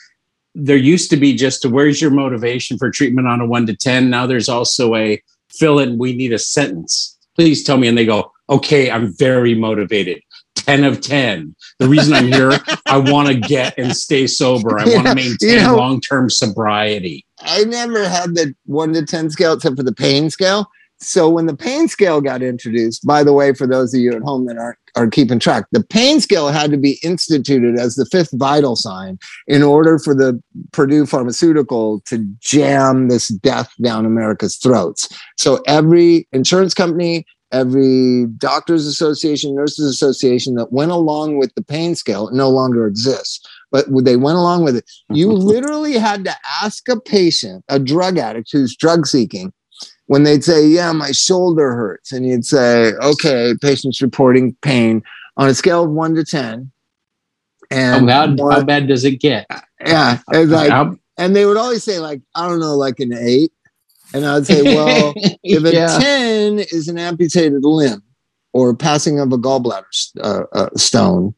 [0.55, 3.75] there used to be just a, where's your motivation for treatment on a 1 to
[3.75, 7.15] 10 now there's also a fill in we need a sentence.
[7.35, 7.87] Please tell me.
[7.87, 10.21] And they go okay i'm very motivated.
[10.55, 12.51] 10 of 10 the reason i'm here
[12.87, 14.79] i want to get and stay sober.
[14.79, 17.25] I want to maintain you know- long-term sobriety.
[17.41, 20.67] I never had the one to 10 scale except for the pain scale.
[20.99, 24.23] So when the pain scale got introduced, by the way, for those of you at
[24.23, 28.05] home that aren't are keeping track, the pain scale had to be instituted as the
[28.05, 30.41] fifth vital sign in order for the
[30.71, 35.07] Purdue pharmaceutical to jam this death down America's throats.
[35.37, 41.95] So every insurance company, every doctors association, nurses association that went along with the pain
[41.95, 43.39] scale no longer exists.
[43.71, 44.89] But they went along with it.
[45.09, 49.53] You literally had to ask a patient, a drug addict who's drug seeking,
[50.07, 52.11] when they'd say, Yeah, my shoulder hurts.
[52.11, 55.01] And you'd say, Okay, patient's reporting pain
[55.37, 56.71] on a scale of one to 10.
[57.71, 59.45] How And how one- bad does it get?
[59.85, 63.13] yeah, it's like, How- and they would always say, like, I don't know, like an
[63.13, 63.51] eight.
[64.13, 65.97] And I'd say, Well, if a Yeah.
[65.99, 68.01] 10 is an amputated limb
[68.53, 69.83] or passing of a gallbladder
[70.21, 71.33] uh, uh, stone,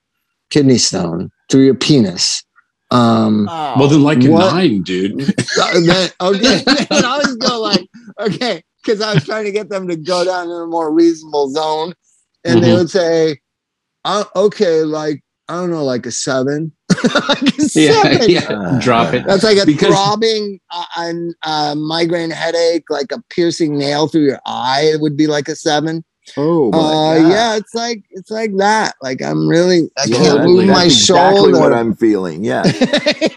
[0.52, 2.44] kidney stone through your penis.
[2.92, 4.54] Um, well, then like a What?
[4.54, 5.22] nine, dude.
[5.62, 7.88] Uh, then, okay, then I always go like,
[8.22, 11.50] okay, because I was trying to get them to go down in a more reasonable
[11.50, 11.94] zone,
[12.46, 12.78] and they Mhm.
[12.78, 13.40] would say,
[14.06, 16.72] uh, okay, like I don't know, like a seven,
[17.28, 18.30] like a Yeah, seven.
[18.30, 18.80] yeah.
[18.82, 19.26] Drop it.
[19.26, 21.14] That's like a Because- throbbing uh,
[21.44, 24.84] uh, migraine headache, like a piercing nail through your eye.
[24.94, 26.04] It would be like a seven.
[26.38, 26.82] Oh, my Uh,
[27.22, 27.32] God.
[27.32, 28.96] yeah, it's like it's like that.
[29.02, 31.60] Like I'm really, I Yeah, can't move my that's exactly shoulder.
[31.60, 32.44] what I'm feeling.
[32.44, 32.64] Yeah.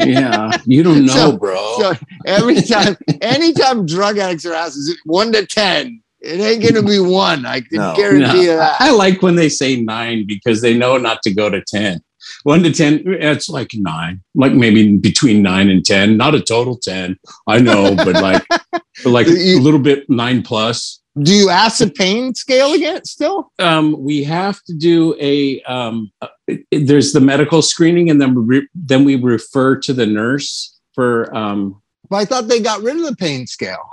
[0.01, 1.77] Yeah, you don't know, So- bro.
[1.79, 1.95] So
[2.27, 6.01] every time, anytime drug addicts are asked, is it one to ten?
[6.21, 7.47] It ain't gonna be one.
[7.47, 7.95] I can No.
[7.97, 8.57] guarantee you No.
[8.59, 8.77] that.
[8.81, 12.01] I like when they say nine because they know not to go to 10.
[12.45, 16.77] One to 10, it's like nine, like maybe between nine and 10, not a total
[16.77, 17.17] 10.
[17.49, 21.01] I know, but like, but like a little bit nine plus.
[21.21, 23.05] Do you ask the pain scale again?
[23.05, 23.53] Still?
[23.59, 26.29] Um, we have to do a, um, uh,
[26.71, 31.83] there's the medical screening and then, re- then we refer to the nurse for, um,
[32.09, 33.91] But I thought they got rid of the pain scale.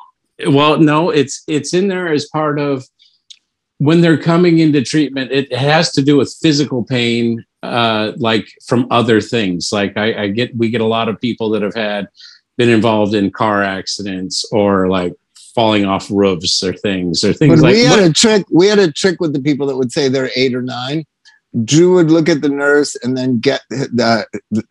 [0.48, 2.86] Well, no, it's it's in there as part of
[3.80, 5.32] when they're coming into treatment.
[5.32, 9.72] It has to do with physical pain, uh, like from other things.
[9.74, 12.08] Like I, I get, we get a lot of people that have had
[12.58, 15.14] been involved in car accidents or like
[15.60, 18.46] falling off roofs or things or things But like we had what- a trick.
[18.52, 21.06] We had a trick with the people that would say they're eight or nine.
[21.66, 24.26] Drew would look at the nurse and then get the.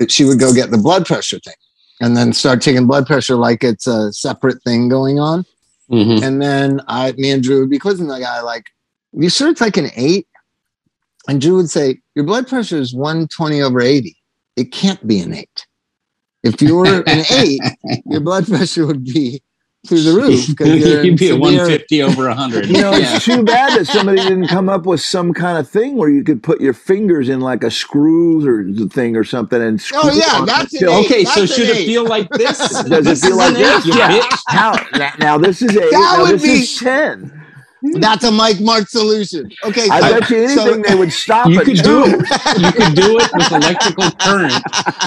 [0.08, 1.54] She would go get the blood pressure thing,
[2.00, 5.44] and then start taking blood pressure like it's a separate thing going on.
[5.90, 6.22] Mhm.
[6.22, 8.64] And then I, me and Drew would be quizzing the guy, like,
[9.12, 10.26] you sure it's like an eight?
[11.26, 14.16] And Drew would say, Your blood pressure is 120 over 80.
[14.56, 15.66] It can't be an eight.
[16.44, 17.60] If you were an eight,
[18.06, 19.42] your blood pressure would be
[19.88, 20.56] through the roof.
[20.56, 22.66] 'cause you're in You'd be at 150 over 100.
[22.66, 23.16] You know, yeah.
[23.16, 26.22] it's too bad that somebody didn't come up with some kind of thing where you
[26.22, 29.98] could put your fingers in like a screw or the thing or something and screw
[30.02, 30.14] oh, it.
[30.14, 31.06] Oh, yeah, on that's it an till- eight.
[31.06, 32.58] Okay, so That's should an it feel like this?
[32.58, 33.86] Does it feel like this?
[33.86, 34.18] eight, Yeah.
[34.20, 34.42] bitch.
[34.52, 35.90] Now, now, now this is eight.
[35.90, 37.34] That now would this be- is ten.
[37.80, 38.00] Hmm.
[38.00, 39.50] That's a Mike Martt solution.
[39.64, 39.88] Okay.
[39.90, 41.64] I so- bet you so- anything they would stop You it.
[41.64, 41.82] could too.
[41.82, 42.60] do it.
[42.60, 44.54] You could do it with electrical current,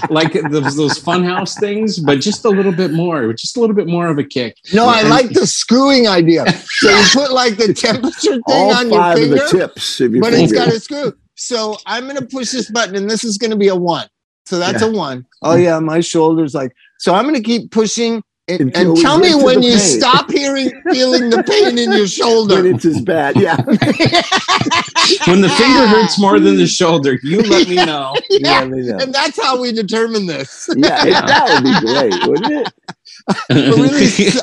[0.10, 3.88] like those, those funhouse things, but just a little bit more, just a little bit
[3.88, 4.56] more of a kick.
[4.74, 6.46] No, I And- like the screwing idea.
[6.52, 9.36] So you put like the temperature thing All on your five of finger.
[9.36, 10.00] the tips.
[10.02, 11.14] If you but it's got a screw.
[11.36, 14.08] So I'm gonna push this button, and this is gonna be a one.
[14.46, 14.88] So that's Yeah.
[14.90, 15.26] a one.
[15.42, 16.72] Oh yeah, my shoulder's like.
[17.00, 19.80] So I'm gonna keep pushing, and, and tell me when you pain.
[19.80, 22.56] stop hearing, feeling the pain in your shoulder.
[22.64, 23.36] when it's as bad.
[23.38, 23.56] Yeah.
[25.28, 28.14] When the finger hurts more than the shoulder, you let me know.
[28.30, 28.98] Yeah, Yeah, yeah.
[29.02, 30.70] and that's how we determine this.
[30.76, 32.74] Yeah, it- that would be great, wouldn't it?
[33.50, 34.42] A really s-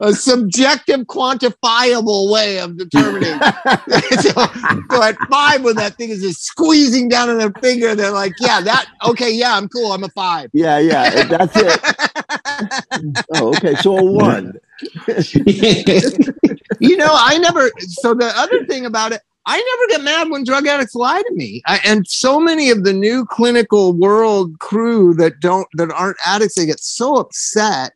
[0.00, 3.38] a, a subjective, quantifiable way of determining.
[4.20, 4.46] so,
[4.90, 8.32] so at five, when that thing is just squeezing down on their finger, they're like,
[8.40, 9.92] "Yeah, that okay, yeah, I'm cool.
[9.92, 10.48] I'm a five.
[10.54, 11.24] Yeah, yeah.
[11.24, 12.17] That's it.
[13.34, 13.74] Oh, okay.
[13.76, 14.54] So a one.
[16.80, 17.70] you know, I never.
[17.78, 21.34] So the other thing about it, I never get mad when drug addicts lie to
[21.34, 21.62] me.
[21.66, 26.54] I, and so many of the new clinical world crew that don't that aren't addicts,
[26.56, 27.92] they get so upset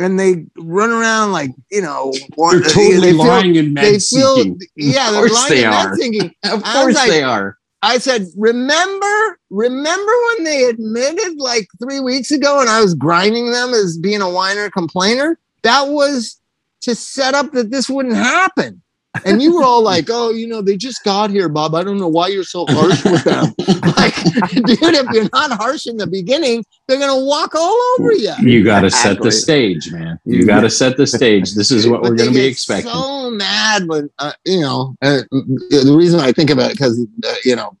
[0.00, 3.92] and they run around like you know want- They're totally they feel- lying and they
[3.92, 4.58] mad feel seeking.
[4.74, 5.96] yeah they're lying they and mad are.
[5.96, 7.56] thinking Of course like- they are.
[7.84, 13.50] I said, remember, remember when they admitted like three weeks ago and I was grinding
[13.50, 15.38] them as being a whiner complainer?
[15.64, 16.40] That was
[16.80, 18.80] to set up that this wouldn't happen.
[19.24, 21.74] And you were all like, oh, you know, they just got here, Bob.
[21.74, 23.54] I don't know why you're so harsh with them.
[23.96, 24.14] like,
[24.52, 28.34] dude, if you're not harsh in the beginning, they're going to walk all over you.
[28.40, 30.18] You got to set the stage, man.
[30.24, 31.54] You got to set the stage.
[31.54, 32.90] This is what But we're going to be expecting.
[32.90, 37.34] So mad when uh, you know uh, the reason I think about it because uh,
[37.44, 37.76] you know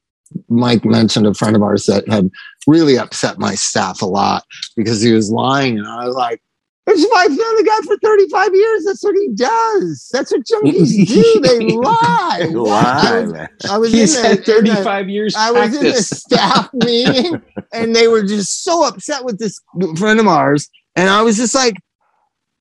[0.48, 2.30] Mike mentioned a friend of ours that had
[2.66, 4.44] really upset my staff a lot
[4.76, 6.40] because he was lying, and I was like.
[6.86, 8.84] This is my family guy for 35 years.
[8.84, 10.10] That's what he does.
[10.12, 11.40] That's what junkies do.
[11.40, 12.40] They lie.
[12.42, 13.48] I Lie, was, man.
[13.70, 16.68] I was He's in the- had in the- 35 years I was in the staff
[16.74, 17.40] meeting
[17.72, 19.58] and they were just so upset with this
[19.96, 20.68] friend of ours.
[20.94, 21.76] And I was just like,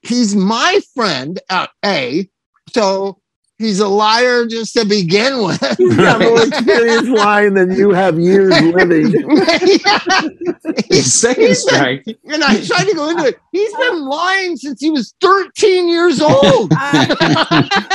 [0.04, 2.30] he's my friend, uh, A.
[2.74, 3.20] So
[3.60, 5.62] he's a liar just to begin with.
[5.78, 9.08] He's got more experience lying than you have years living.
[10.90, 13.38] He's- Second he's been- and I tried to go into it.
[13.52, 16.72] He's been lying since he was 13 years old.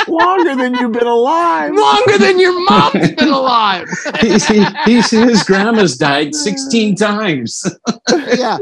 [0.09, 1.73] Longer than you've been alive.
[1.75, 3.89] Longer than your mom's been alive.
[4.21, 7.63] He's, he, he's, his grandma's died 16 times.
[8.37, 8.59] yeah.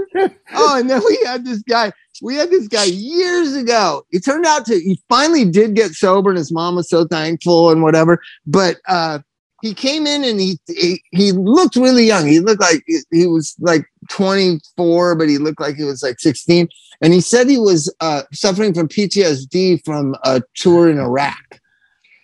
[0.54, 1.92] Oh, and then we had this guy.
[2.22, 4.04] We had this guy years ago.
[4.10, 7.70] It turned out to he finally did get sober, and his mom was so thankful
[7.70, 8.20] and whatever.
[8.46, 9.20] But uh,
[9.62, 12.26] he came in and he, he he looked really young.
[12.26, 16.68] He looked like he was like 24, but he looked like he was like 16.
[17.02, 21.60] And he said he was uh, suffering from PTSD from a tour in Iraq.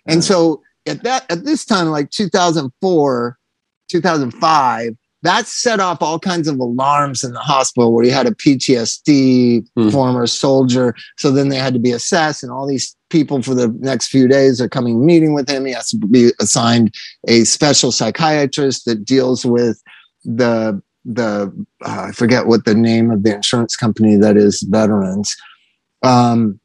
[0.07, 3.37] And so at that at this time, like 2004,
[3.89, 8.35] 2005, that set off all kinds of alarms in the hospital where he had a
[8.35, 9.89] PTSD Hmm.
[9.89, 10.93] former soldier.
[11.17, 14.27] So then they had to be assessed, and all these people for the next few
[14.27, 15.65] days are coming meeting with him.
[15.65, 16.93] He has to be assigned
[17.27, 19.81] a special psychiatrist that deals with
[20.23, 21.51] the the
[21.85, 25.35] uh, I forget what the name of the insurance company that is veterans.
[26.01, 26.59] Um,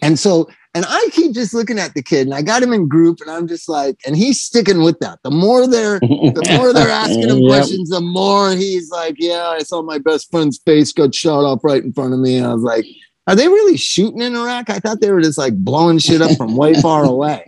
[0.00, 2.88] and so and I keep just looking at the kid, and I got him in
[2.88, 5.18] group, and I'm just like, and he's sticking with that.
[5.22, 7.48] The more they're the more they're asking him Yep.
[7.48, 11.60] questions, the more he's like, "Yeah, I saw my best friend's face got shot off
[11.62, 12.86] right in front of me." And I was like,
[13.26, 16.36] "Are they really shooting in Iraq?" I thought they were just like blowing shit up
[16.36, 17.44] from way far away.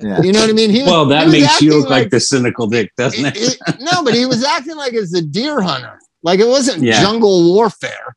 [0.00, 0.20] Yeah.
[0.22, 0.70] You know what I mean?
[0.70, 3.36] He was- Well, that makes you look like, the cynical dick, doesn't it?
[3.36, 5.98] it- it- no, but he was acting like it's a deer hunter.
[6.24, 7.00] Like it wasn't Yeah.
[7.00, 8.16] jungle warfare,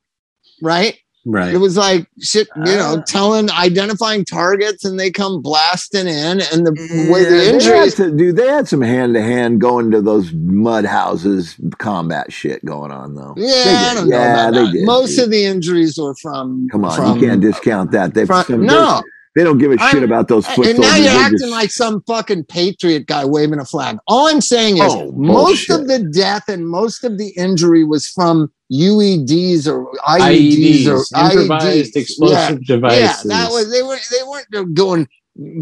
[0.62, 0.98] right?
[1.28, 1.54] Right.
[1.54, 3.02] It was like shit, you know, Uh.
[3.06, 6.72] telling, identifying targets, and they come blasting in, and the
[7.12, 7.96] way Yeah, the they had injuries.
[7.96, 12.64] to, dude, they had some hand to hand going to those mud houses combat shit
[12.66, 13.34] going on though.
[13.38, 14.18] Yeah, They I don't know.
[14.18, 14.72] Yeah, about they that.
[14.74, 15.26] did, Most dude.
[15.26, 16.68] of the injuries were from.
[16.72, 18.14] Come on, from, you can't discount that.
[18.14, 19.02] They from- some- no,
[19.38, 21.52] they don't give a shit I'm- about those foot and now you're They're acting just-
[21.52, 23.98] like some fucking patriot guy waving a flag.
[24.08, 28.08] All I'm saying is Oh, most of the death and most of the injury was
[28.08, 31.96] from UEDs or IEDs, IEDs, or improvised IEDs.
[31.96, 33.00] explosive Yeah, devices.
[33.26, 35.08] Yeah, that was they weren't they weren't going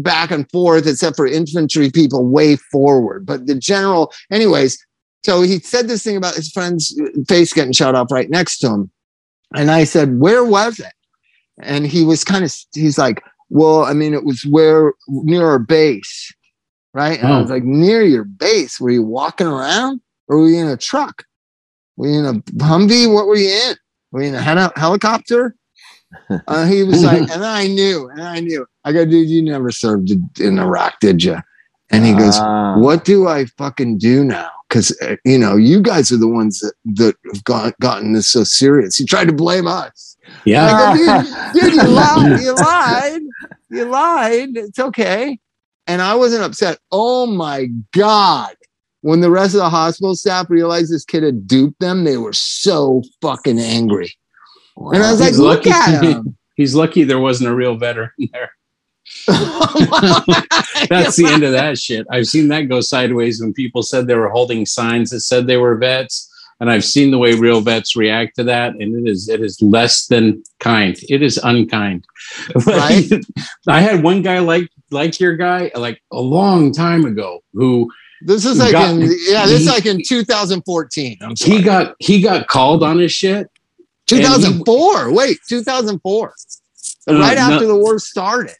[0.00, 3.26] back and forth except for infantry people way forward.
[3.26, 4.78] But the general, anyways.
[5.24, 6.98] So he said this thing about his friend's
[7.28, 8.90] face getting shot off right next to him,
[9.54, 10.92] and I said, "Where was it?"
[11.60, 15.58] And he was kind of he's like, "Well, I mean, it was where near our
[15.58, 16.32] base,
[16.94, 17.42] right?" And I Oh.
[17.42, 18.80] was like, "Near your base?
[18.80, 21.24] Were you walking around, or were you in a truck?
[21.96, 22.34] Were you in a
[22.64, 23.12] Humvee?
[23.12, 23.76] What were you in?
[24.12, 25.54] Were you in a heli- helicopter?"
[26.46, 28.64] Uh, he was like, and I knew, and I knew.
[28.84, 31.36] I go, dude, you never served in Iraq, did you?
[31.90, 32.78] And he goes, Ah.
[32.78, 34.48] what do I fucking do now?
[34.68, 38.28] Because uh, you know, you guys are the ones that that have got, gotten this
[38.28, 38.96] so serious.
[38.96, 40.15] He tried to blame us.
[40.44, 40.96] Yeah.
[40.96, 41.22] Go,
[41.52, 43.20] dude, dude, you lied, you lied,
[43.70, 44.48] you lied.
[44.56, 45.38] It's okay.
[45.86, 46.78] And I wasn't upset.
[46.90, 48.54] Oh my god!
[49.02, 52.32] When the rest of the hospital staff realized this kid had duped them, they were
[52.32, 54.12] so fucking angry.
[54.76, 55.70] And I was like, He's look lucky.
[55.70, 56.36] at him.
[56.56, 58.50] He's lucky there wasn't a real veteran there.
[59.26, 62.06] That's the end of that shit.
[62.10, 65.56] I've seen that go sideways when people said they were holding signs that said they
[65.56, 66.32] were vets.
[66.58, 69.60] And I've seen the way real vets react to that, and it is it is
[69.60, 70.96] less than kind.
[71.08, 72.04] It is unkind.
[72.66, 73.04] Right.
[73.68, 77.90] I had one guy like like your guy like a long time ago who
[78.22, 81.18] This is like Got- in yeah, this is like in 2014.
[81.38, 83.48] He got he got called on his shit.
[84.06, 85.12] 2004.
[85.12, 86.34] Wait, 2004.
[87.08, 88.54] Uh, right no- after the war started.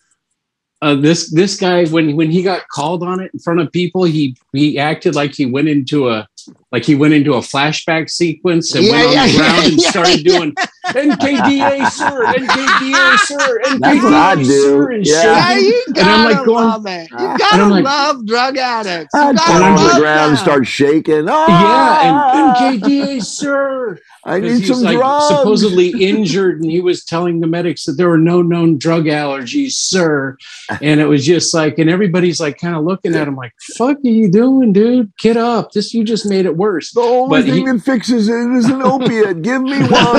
[0.83, 4.05] Uh, this this guy when when he got called on it in front of people,
[4.05, 6.27] he he acted like he went into a
[6.71, 9.81] like he went into a flashback sequence and Yeah, went on yeah, the ground and
[9.81, 10.39] started yeah.
[10.39, 10.55] doing
[10.87, 15.59] NKDA, sir, NKDA, sir, That's what I NKDA, sir, and Yeah.
[15.59, 17.11] Yeah, And I'm like going- love it.
[17.11, 17.37] You Ah.
[17.39, 19.11] gotta like- love drug addicts.
[19.15, 20.45] You I'd gotta fall I'm to love the ground and them.
[20.45, 21.29] start shaking.
[21.29, 21.45] Oh!
[21.49, 23.99] Yeah, Ah, and NKDA, sir.
[24.27, 25.29] I need he's some like drugs.
[25.29, 29.73] supposedly injured, and he was telling the medics that there were no known drug allergies,
[29.73, 30.37] sir.
[30.83, 33.99] And it was just like, and everybody's like kind of looking at him like, "Fuck,
[33.99, 35.13] are you doing, dude?
[35.19, 35.73] Get up!
[35.73, 38.67] This you just made it worse." the only but thing he- that fixes it is
[38.67, 39.43] an opiate.
[39.43, 40.17] Give me one.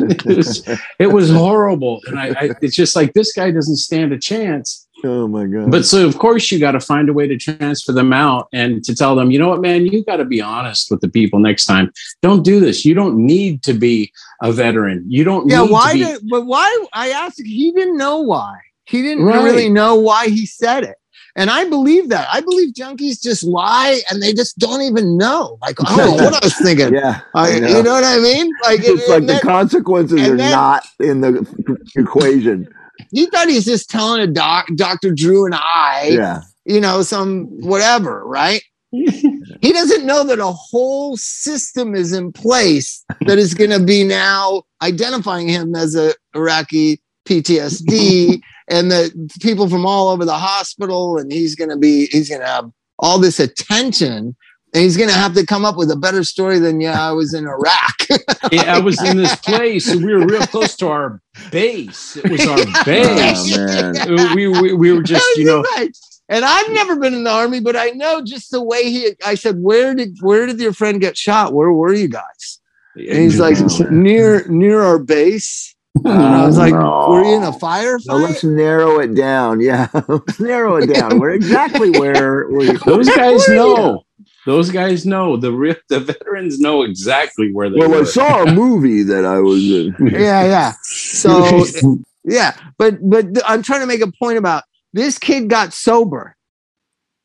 [0.00, 4.12] it, was, it was horrible, and I, I, it's just like this guy doesn't stand
[4.12, 4.88] a chance.
[5.04, 5.70] Oh my god!
[5.70, 8.82] But so of course you got to find a way to transfer them out and
[8.84, 11.38] to tell them, you know what, man, you got to be honest with the people
[11.38, 11.92] next time.
[12.22, 12.84] Don't do this.
[12.84, 15.04] You don't need to be a veteran.
[15.08, 15.48] You don't.
[15.48, 18.58] yeah, need why to be, did but why I asked he didn't know why.
[18.84, 19.42] He didn't Right.
[19.44, 20.96] really know why he said it.
[21.36, 22.26] And I believe that.
[22.32, 25.58] I believe junkies just lie and they just don't even know.
[25.62, 26.92] Like, I don't know what I was thinking.
[26.92, 27.68] yeah, I, I know.
[27.68, 28.50] you know what I mean?
[28.64, 31.46] Like, it's and like the then- consequences are then- not in the
[31.94, 32.68] equation.
[33.10, 35.12] He thought he's just telling a doc, Dr.
[35.12, 38.62] Drew and I, Yeah, you know, some whatever, right?
[38.90, 44.02] he doesn't know that a whole system is in place that is going to be
[44.02, 51.18] now identifying him as a Iraqi PTSD and that people from all over the hospital
[51.18, 54.36] and he's going to be he's going to have all this attention
[54.72, 57.12] and he's going to have to come up with a better story than yeah I
[57.12, 57.94] was in Iraq.
[58.50, 61.20] Yeah, I was in this place and we were real close to our
[61.52, 62.16] base.
[62.16, 63.56] It was our base.
[63.56, 64.34] oh man.
[64.34, 65.96] we, we, we were just, you know, Right.
[66.28, 69.10] And I've never been in the army, but I know just the way he.
[69.24, 71.52] I said, "Where did where did your friend get shot?
[71.52, 72.60] Where were you guys?"
[72.96, 77.08] And he's like, Oh, "Near near our base." And I was like, oh, No.
[77.10, 79.60] "Were you in a firefight?" No, let's narrow it down.
[79.60, 81.18] Yeah, let's narrow it down.
[81.18, 82.78] Where exactly where were you?
[82.78, 83.76] those guys Where were you?
[83.76, 84.04] know.
[84.50, 85.36] Those guys know.
[85.36, 89.38] The real, the veterans know exactly where they Well, I saw a movie that I
[89.38, 89.94] was in.
[90.12, 90.72] yeah, yeah.
[90.82, 91.64] So
[92.24, 96.34] yeah, but but th- I'm trying to make a point about this kid got sober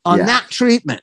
[0.06, 0.26] on Yeah.
[0.28, 1.02] that treatment.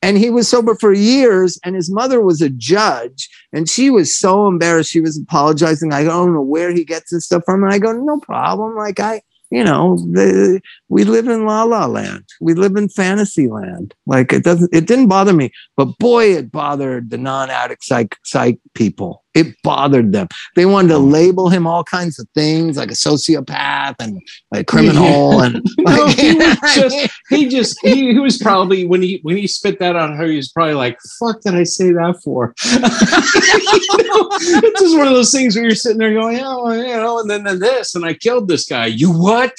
[0.00, 4.14] And he was sober for years, and his mother was a judge, and she was
[4.16, 4.90] so embarrassed.
[4.90, 5.92] She was apologizing.
[5.94, 7.62] I don't know where he gets this stuff from.
[7.64, 8.76] And I go, no problem.
[8.76, 9.22] Like I,
[9.54, 12.24] you know, the, we live in la la land.
[12.40, 13.94] We live in fantasy land.
[14.06, 18.58] Like it doesn't, it didn't bother me, but boy, it bothered the non-addict psych psych
[18.74, 19.23] people.
[19.34, 20.28] It bothered them.
[20.54, 24.20] They wanted to label him all kinds of things, like a sociopath and
[24.52, 28.86] like a criminal, and No, like, he was just he just he, he was probably
[28.86, 31.64] when he when he spit that on her, he was probably like, "Fuck, did I
[31.64, 36.14] say that for?" you know, it's just one of those things where you're sitting there
[36.14, 38.86] going, "Oh, you know," and then, then this, and I killed this guy.
[38.86, 39.52] You what?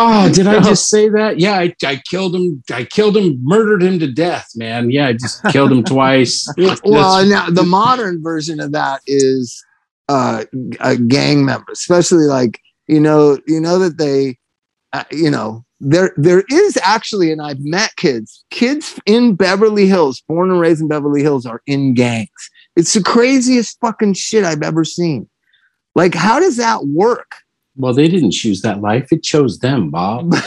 [0.00, 1.38] Oh, did I just say that?
[1.38, 2.62] Yeah, I, I killed him.
[2.72, 4.90] I killed him, murdered him to death, man.
[4.90, 6.46] Yeah, I just killed him twice.
[6.84, 9.64] well, now the modern version of that is
[10.08, 10.44] uh,
[10.80, 14.38] a gang member, especially like you know, you know that they,
[14.92, 20.22] uh, you know, there there is actually, and I've met kids, kids in Beverly Hills,
[20.28, 22.30] born and raised in Beverly Hills, are in gangs.
[22.76, 25.28] It's the craziest fucking shit I've ever seen.
[25.94, 27.32] Like, how does that work?
[27.76, 30.34] Well, they didn't choose that life; it chose them, Bob.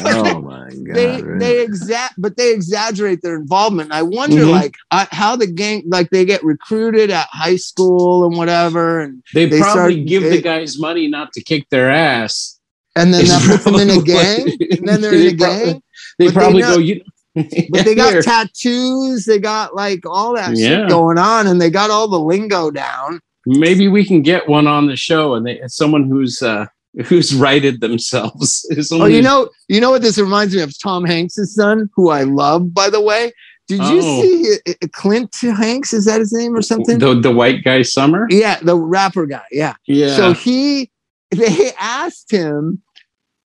[0.00, 0.94] Oh my god!
[0.94, 1.38] they really?
[1.38, 3.86] they exact, but they exaggerate their involvement.
[3.88, 4.50] And I wonder, Mhm.
[4.50, 9.22] like, uh, how the gang, like, they get recruited at high school and whatever, and
[9.34, 12.58] They, They probably start- give they- the guys money not to kick their ass.
[12.96, 15.82] and then It's that puts them in a gang, and then they're in a gang.
[16.18, 17.00] They But they probably know- go, you.
[17.70, 20.80] But they got tattoos, they got like all that Yeah.
[20.80, 23.20] shit going on, and they got all the lingo down.
[23.48, 26.66] Maybe we can get one on the show, and they someone who's uh
[27.06, 28.64] who's righted themselves.
[28.92, 30.72] Oh, you know, you know what this reminds me of?
[30.82, 33.32] Tom Hanks' son, who I love, by the way.
[33.68, 34.22] Did you Oh.
[34.22, 35.92] see uh, uh, Clint Hanks?
[35.92, 36.98] Is that his name or something?
[36.98, 38.26] the the white guy Summer.
[38.30, 39.44] yeah, the rapper guy.
[39.50, 39.74] Yeah.
[39.86, 40.16] Yeah.
[40.16, 40.90] So he,
[41.30, 42.82] they asked him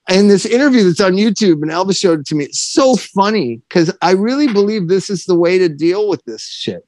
[0.10, 2.46] in this interview that's on YouTube, and Elvis showed it to me.
[2.46, 6.44] It's so funny because I really believe this is the way to deal with this
[6.44, 6.84] shit.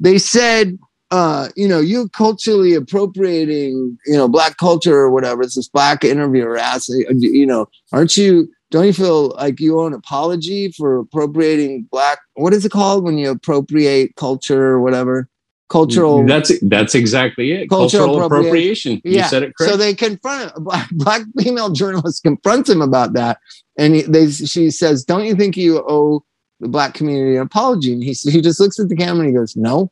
[0.00, 0.78] They said,
[1.10, 5.42] uh, you know, you culturally appropriating, you know, black culture or whatever.
[5.42, 8.48] It's this black interviewer asked, uh, uh, you know, aren't you?
[8.70, 12.20] Don't you feel like you owe an apology for appropriating black?
[12.34, 15.28] What is it called when you appropriate culture or whatever?
[15.68, 16.20] Cultural.
[16.20, 17.68] Mm, that's that's exactly it.
[17.68, 18.92] Cultural Cultural, appropriation.
[18.98, 19.22] appropriation.
[19.22, 19.72] You said it correct.
[19.72, 23.38] So they confront a black, black female journalist confronts him about that,
[23.76, 26.24] and he, they she says, "Don't you think you owe
[26.60, 29.34] the black community an apology?" And he he just looks at the camera and he
[29.34, 29.90] goes, "No."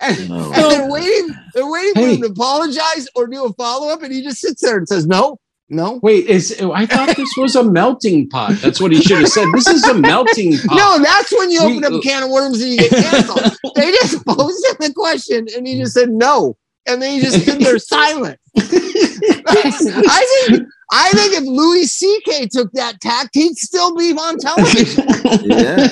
[0.00, 0.52] And, Oh.
[0.54, 1.28] and they're waiting.
[1.54, 4.62] They're waiting for him to apologize or do a follow up, and he just sits
[4.62, 5.38] there and says, "No."
[5.68, 5.98] No.
[6.00, 8.52] Wait, is I thought this was a melting pot.
[8.62, 9.46] That's what he should have said.
[9.52, 10.76] This is a melting pot.
[10.76, 13.56] No, that's when you We- open up a can of worms and you get canceled.
[13.74, 16.56] they just posed him the question and he just said no.
[16.86, 18.38] And then he just stood there silent.
[18.56, 22.46] I think I think if Louis C.K.
[22.46, 25.06] took that tact, he'd still be on television.
[25.42, 25.88] Yeah.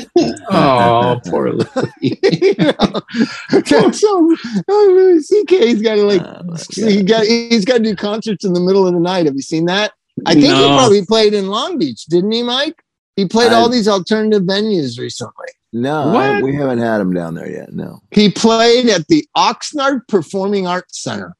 [0.50, 1.90] Oh, poor Louis.
[2.00, 3.92] you know?
[3.92, 4.36] so
[4.68, 8.52] oh, Louis C.K.'s got to like Oh, he got he's got to do concerts in
[8.52, 9.26] the middle of the night.
[9.26, 9.92] Have you seen that?
[10.26, 12.82] I think he probably played in Long Beach, didn't he, Mike?
[13.16, 15.46] He played I- all these alternative venues recently.
[15.72, 17.72] No, I- we haven't had him down there yet.
[17.72, 18.00] No.
[18.12, 21.34] He played at the Oxnard Performing Arts Center.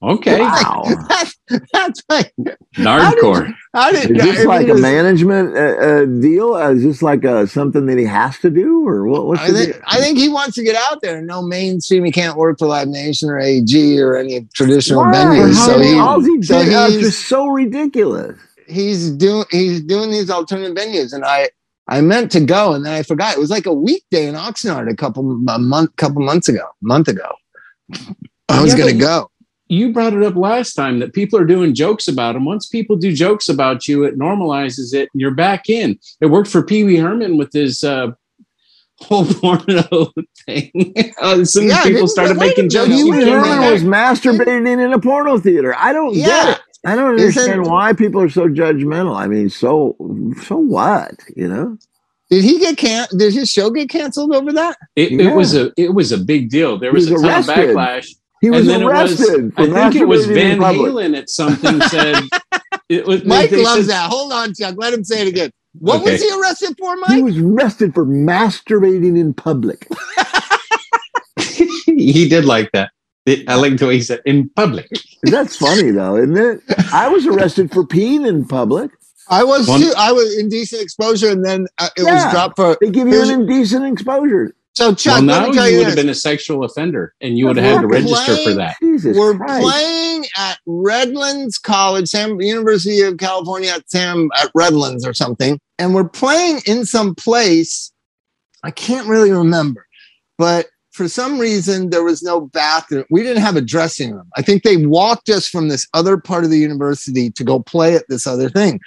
[0.00, 0.84] Okay, Wow.
[1.08, 1.34] That's,
[1.72, 2.32] that's like
[2.76, 3.52] Nardcore.
[3.74, 6.54] how did Is this I like mean, a management uh, uh, deal?
[6.54, 9.26] Uh, is this like uh, something that he has to do, or what?
[9.26, 9.80] What's I think?
[9.86, 11.20] I think he wants to get out there.
[11.22, 12.04] No mainstream.
[12.04, 15.12] He can't work for Live Nation or AEG or any traditional Why?
[15.14, 15.54] venues.
[15.54, 18.38] So he, all he so did he's- just so ridiculous.
[18.68, 21.48] he's doing he's doing these alternative venues, and I
[21.88, 23.34] I meant to go, and then I forgot.
[23.36, 27.08] It was like a weekday in Oxnard a couple a month couple months ago, month
[27.08, 27.32] ago.
[28.48, 29.30] I was Yeah, gonna but- go.
[29.68, 32.44] You brought it up last time that people are doing jokes about him.
[32.44, 35.98] Once people do jokes about you, it normalizes it, and you're back in.
[36.20, 38.12] It worked for Pee Wee Herman with his uh,
[39.00, 40.12] whole porno
[40.46, 40.70] thing.
[41.22, 43.54] uh, as soon as Yeah, people started making jokes, you wait Pee a came minute.
[43.56, 45.74] Herman was masturbating in a porno theater.
[45.76, 46.50] I don't get Yeah.
[46.52, 46.60] it.
[46.86, 49.16] I don't Isn't- understand why people are so judgmental.
[49.16, 49.96] I mean, so
[50.46, 51.12] so what?
[51.36, 51.76] You know?
[52.30, 53.06] Did he get can?
[53.16, 54.76] Did his show get canceled over that?
[54.94, 55.30] It, Yeah.
[55.30, 56.78] it was a it was a big deal.
[56.78, 58.14] There was He a was ton of backlash.
[58.40, 59.52] He was and then arrested.
[59.58, 60.92] it was, I think it was Van public.
[60.92, 62.22] Halen at something said.
[62.88, 64.08] It was, Mike they loves said- that.
[64.10, 64.76] Hold on, Chuck.
[64.78, 65.50] Let him say it again.
[65.78, 66.12] What Okay.
[66.12, 67.10] was he arrested for, Mike?
[67.16, 69.86] He was arrested for masturbating in public.
[71.86, 72.90] he did like that.
[73.46, 74.88] I like the way he said in public.
[75.24, 76.60] That's funny though, isn't it?
[76.94, 78.90] I was arrested for peeing in public.
[79.28, 79.92] I was One- too.
[79.98, 82.14] I was indecent exposure, and then uh, it Yeah.
[82.24, 82.78] was dropped for.
[82.80, 84.54] They give you an indecent exposure.
[84.78, 87.12] So Chuck, well, let now me tell you you would have been a sexual offender,
[87.20, 88.76] and you would have had to We're register for that.
[88.80, 89.60] Jesus We're Christ.
[89.60, 95.96] playing at Redlands College, Sam University of California at Sam at Redlands or something, and
[95.96, 97.90] we're playing in some place.
[98.62, 99.84] I can't really remember,
[100.38, 103.04] but for some reason there was no bathroom.
[103.10, 104.30] We didn't have a dressing room.
[104.36, 107.96] I think they walked us from this other part of the university to go play
[107.96, 108.78] at this other thing,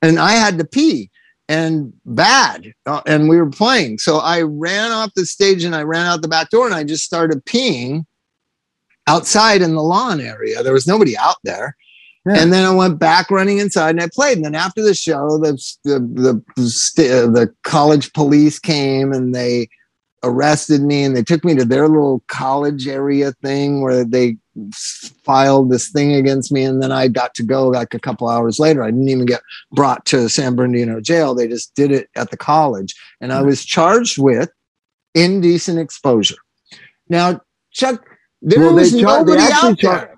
[0.00, 1.10] and I had to pee
[1.48, 5.82] and bad uh, and we were playing so i ran off the stage and i
[5.82, 8.04] ran out the back door and i just started peeing
[9.06, 10.62] outside in the lawn area.
[10.62, 11.76] There was nobody out there.
[12.26, 12.38] Yeah.
[12.38, 14.38] And then I went back running inside and I played.
[14.38, 15.52] And then after the show, the
[15.84, 19.68] the the, st- uh, the college police came and they
[20.24, 24.36] arrested me and they took me to their little college area thing where they
[25.24, 26.64] filed this thing against me.
[26.64, 28.82] And then I got to go like a couple hours later.
[28.82, 31.34] I didn't even get brought to San Bernardino jail.
[31.34, 32.94] They just did it at the college.
[33.20, 33.46] And I hmm.
[33.46, 34.50] was charged with
[35.14, 36.36] indecent exposure.
[37.08, 38.04] Now, Chuck,
[38.42, 40.10] there Well, they was char- nobody out char- there.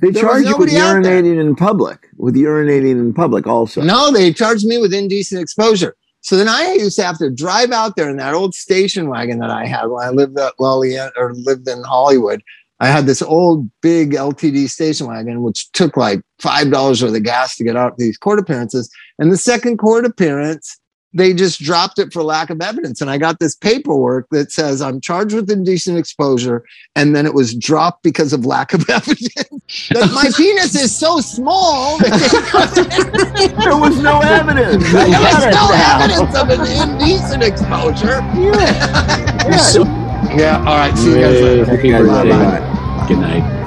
[0.00, 1.22] They There charge you with nobody out there.
[1.22, 3.82] urinating in public, with urinating in public also.
[3.82, 5.94] No, they charged me with indecent exposure.
[6.22, 9.40] So then I used to have to drive out there in that old station wagon
[9.40, 12.42] that I had when I lived at Lollian or lived in Hollywood.
[12.78, 17.22] I had this old big LTD station wagon, which took like five dollars worth of
[17.22, 18.88] gas to get out these court appearances.
[19.18, 20.78] And the second court appearance,
[21.14, 23.00] they just dropped it for lack of evidence.
[23.00, 26.64] And I got this paperwork that says I'm charged with indecent exposure,
[26.96, 29.88] and then it was dropped because of lack of evidence.
[29.90, 34.90] that my penis is so small There was no evidence.
[34.92, 36.00] there was no now.
[36.00, 36.60] evidence of an
[36.90, 38.20] indecent exposure.
[38.36, 40.36] Yeah.
[40.36, 40.58] Yeah.
[40.66, 40.96] All right.
[40.96, 41.64] See you guys later.
[41.66, 42.30] Happy Guys, birthday.
[42.30, 43.06] bye-bye.
[43.08, 43.61] Good night.